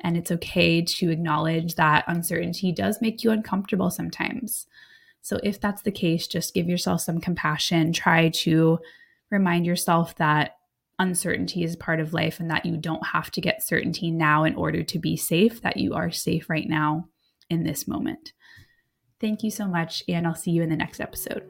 And 0.00 0.14
it's 0.14 0.30
okay 0.30 0.82
to 0.82 1.10
acknowledge 1.10 1.76
that 1.76 2.04
uncertainty 2.06 2.70
does 2.70 3.00
make 3.00 3.24
you 3.24 3.30
uncomfortable 3.30 3.90
sometimes. 3.90 4.66
So, 5.22 5.40
if 5.42 5.58
that's 5.58 5.80
the 5.80 5.90
case, 5.90 6.26
just 6.26 6.52
give 6.52 6.68
yourself 6.68 7.00
some 7.00 7.18
compassion. 7.18 7.94
Try 7.94 8.28
to 8.28 8.78
remind 9.30 9.64
yourself 9.64 10.16
that 10.16 10.55
uncertainty 10.98 11.62
is 11.62 11.76
part 11.76 12.00
of 12.00 12.14
life 12.14 12.40
and 12.40 12.50
that 12.50 12.66
you 12.66 12.76
don't 12.76 13.06
have 13.06 13.30
to 13.32 13.40
get 13.40 13.66
certainty 13.66 14.10
now 14.10 14.44
in 14.44 14.54
order 14.54 14.82
to 14.82 14.98
be 14.98 15.16
safe, 15.16 15.60
that 15.62 15.76
you 15.76 15.94
are 15.94 16.10
safe 16.10 16.48
right 16.48 16.68
now 16.68 17.08
in 17.50 17.64
this 17.64 17.86
moment. 17.86 18.32
Thank 19.20 19.42
you 19.42 19.50
so 19.50 19.66
much, 19.66 20.02
and 20.08 20.26
I'll 20.26 20.34
see 20.34 20.50
you 20.50 20.62
in 20.62 20.68
the 20.68 20.76
next 20.76 21.00
episode. 21.00 21.48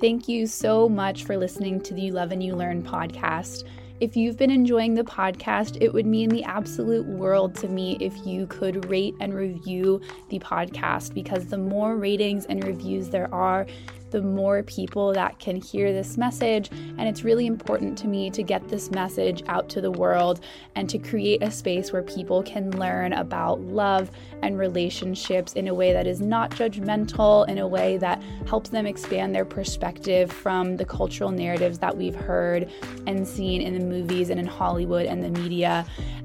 Thank 0.00 0.28
you 0.28 0.46
so 0.46 0.88
much 0.88 1.24
for 1.24 1.36
listening 1.36 1.80
to 1.82 1.94
the 1.94 2.02
You 2.02 2.12
Love 2.12 2.32
and 2.32 2.42
You 2.42 2.54
Learn 2.54 2.82
podcast. 2.82 3.64
If 4.00 4.16
you've 4.16 4.36
been 4.36 4.52
enjoying 4.52 4.94
the 4.94 5.02
podcast, 5.02 5.78
it 5.80 5.92
would 5.92 6.06
mean 6.06 6.28
the 6.28 6.44
absolute 6.44 7.04
world 7.04 7.56
to 7.56 7.68
me 7.68 7.96
if 8.00 8.14
you 8.24 8.46
could 8.46 8.88
rate 8.88 9.16
and 9.18 9.34
review 9.34 10.00
the 10.28 10.38
podcast 10.38 11.14
because 11.14 11.46
the 11.46 11.58
more 11.58 11.96
ratings 11.96 12.46
and 12.46 12.62
reviews 12.62 13.08
there 13.08 13.32
are, 13.34 13.66
the 14.10 14.22
more 14.22 14.62
people 14.62 15.12
that 15.12 15.38
can 15.38 15.56
hear 15.56 15.92
this 15.92 16.16
message. 16.16 16.70
And 16.70 17.02
it's 17.02 17.24
really 17.24 17.46
important 17.46 17.96
to 17.98 18.08
me 18.08 18.30
to 18.30 18.42
get 18.42 18.68
this 18.68 18.90
message 18.90 19.42
out 19.46 19.68
to 19.70 19.80
the 19.80 19.90
world 19.90 20.40
and 20.74 20.88
to 20.90 20.98
create 20.98 21.42
a 21.42 21.50
space 21.50 21.92
where 21.92 22.02
people 22.02 22.42
can 22.42 22.70
learn 22.72 23.12
about 23.12 23.60
love 23.60 24.10
and 24.42 24.58
relationships 24.58 25.54
in 25.54 25.68
a 25.68 25.74
way 25.74 25.92
that 25.92 26.06
is 26.06 26.20
not 26.20 26.50
judgmental, 26.50 27.48
in 27.48 27.58
a 27.58 27.66
way 27.66 27.96
that 27.98 28.22
helps 28.46 28.70
them 28.70 28.86
expand 28.86 29.34
their 29.34 29.44
perspective 29.44 30.30
from 30.32 30.76
the 30.76 30.84
cultural 30.84 31.30
narratives 31.30 31.78
that 31.78 31.96
we've 31.96 32.14
heard 32.14 32.70
and 33.06 33.26
seen 33.26 33.60
in 33.62 33.74
the 33.74 33.84
movies 33.84 34.30
and 34.30 34.38
in 34.38 34.46
Hollywood 34.46 35.06
and 35.06 35.22
the 35.22 35.30
media. 35.40 35.84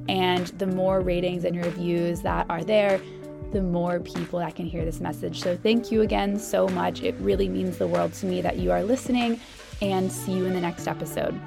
And 0.10 0.48
the 0.60 0.68
more 0.68 1.02
ratings 1.02 1.46
and 1.46 1.64
reviews 1.64 2.22
that 2.22 2.46
are 2.50 2.64
there, 2.64 3.02
the 3.54 3.62
more 3.62 4.00
people 4.00 4.40
that 4.40 4.56
can 4.56 4.66
hear 4.66 4.84
this 4.84 5.00
message. 5.00 5.42
So, 5.42 5.56
thank 5.56 5.92
you 5.92 6.02
again 6.02 6.38
so 6.38 6.68
much. 6.68 7.04
It 7.04 7.16
really 7.20 7.48
means 7.48 7.78
the 7.78 7.88
world 7.88 8.14
to 8.16 8.26
me 8.26 8.42
that 8.42 8.58
you 8.58 8.72
are 8.72 8.84
listening, 8.84 9.40
and 9.82 10.12
see 10.12 10.34
you 10.34 10.46
in 10.46 10.54
the 10.54 10.62
next 10.62 10.88
episode. 10.88 11.40